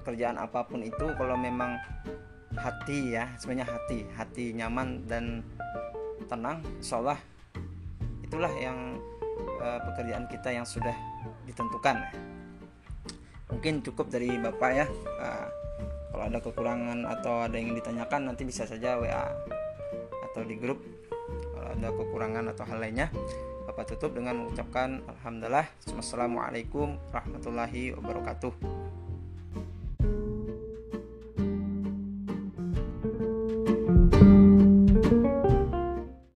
pekerjaan 0.00 0.38
apa 0.40 0.64
pun 0.64 0.80
itu 0.80 1.06
kalau 1.18 1.36
memang 1.36 1.76
hati 2.56 3.12
ya 3.12 3.28
sebenarnya 3.36 3.68
hati 3.68 3.98
hati 4.16 4.44
nyaman 4.56 5.04
dan 5.04 5.44
tenang 6.26 6.64
insyaallah 6.80 7.18
itulah 8.24 8.50
yang 8.56 8.96
uh, 9.60 9.78
pekerjaan 9.92 10.24
kita 10.30 10.48
yang 10.52 10.66
sudah 10.66 10.94
ditentukan 11.44 12.00
mungkin 13.48 13.80
cukup 13.84 14.12
dari 14.12 14.36
bapak 14.36 14.70
ya. 14.72 14.86
Uh, 15.18 15.46
kalau 16.08 16.24
ada 16.24 16.38
kekurangan 16.40 16.98
atau 17.04 17.44
ada 17.44 17.56
yang 17.56 17.76
ditanyakan 17.76 18.32
nanti 18.32 18.42
bisa 18.42 18.64
saja 18.64 18.98
WA 18.98 19.28
atau 20.30 20.42
di 20.44 20.56
grup. 20.56 20.80
Kalau 21.28 21.68
ada 21.74 21.88
kekurangan 21.92 22.44
atau 22.52 22.64
hal 22.64 22.78
lainnya 22.80 23.08
bapak 23.68 23.94
tutup 23.94 24.16
dengan 24.16 24.44
mengucapkan 24.44 25.04
alhamdulillah. 25.04 25.68
Wassalamualaikum 25.92 26.96
warahmatullahi 27.12 27.92
wabarakatuh 27.96 28.52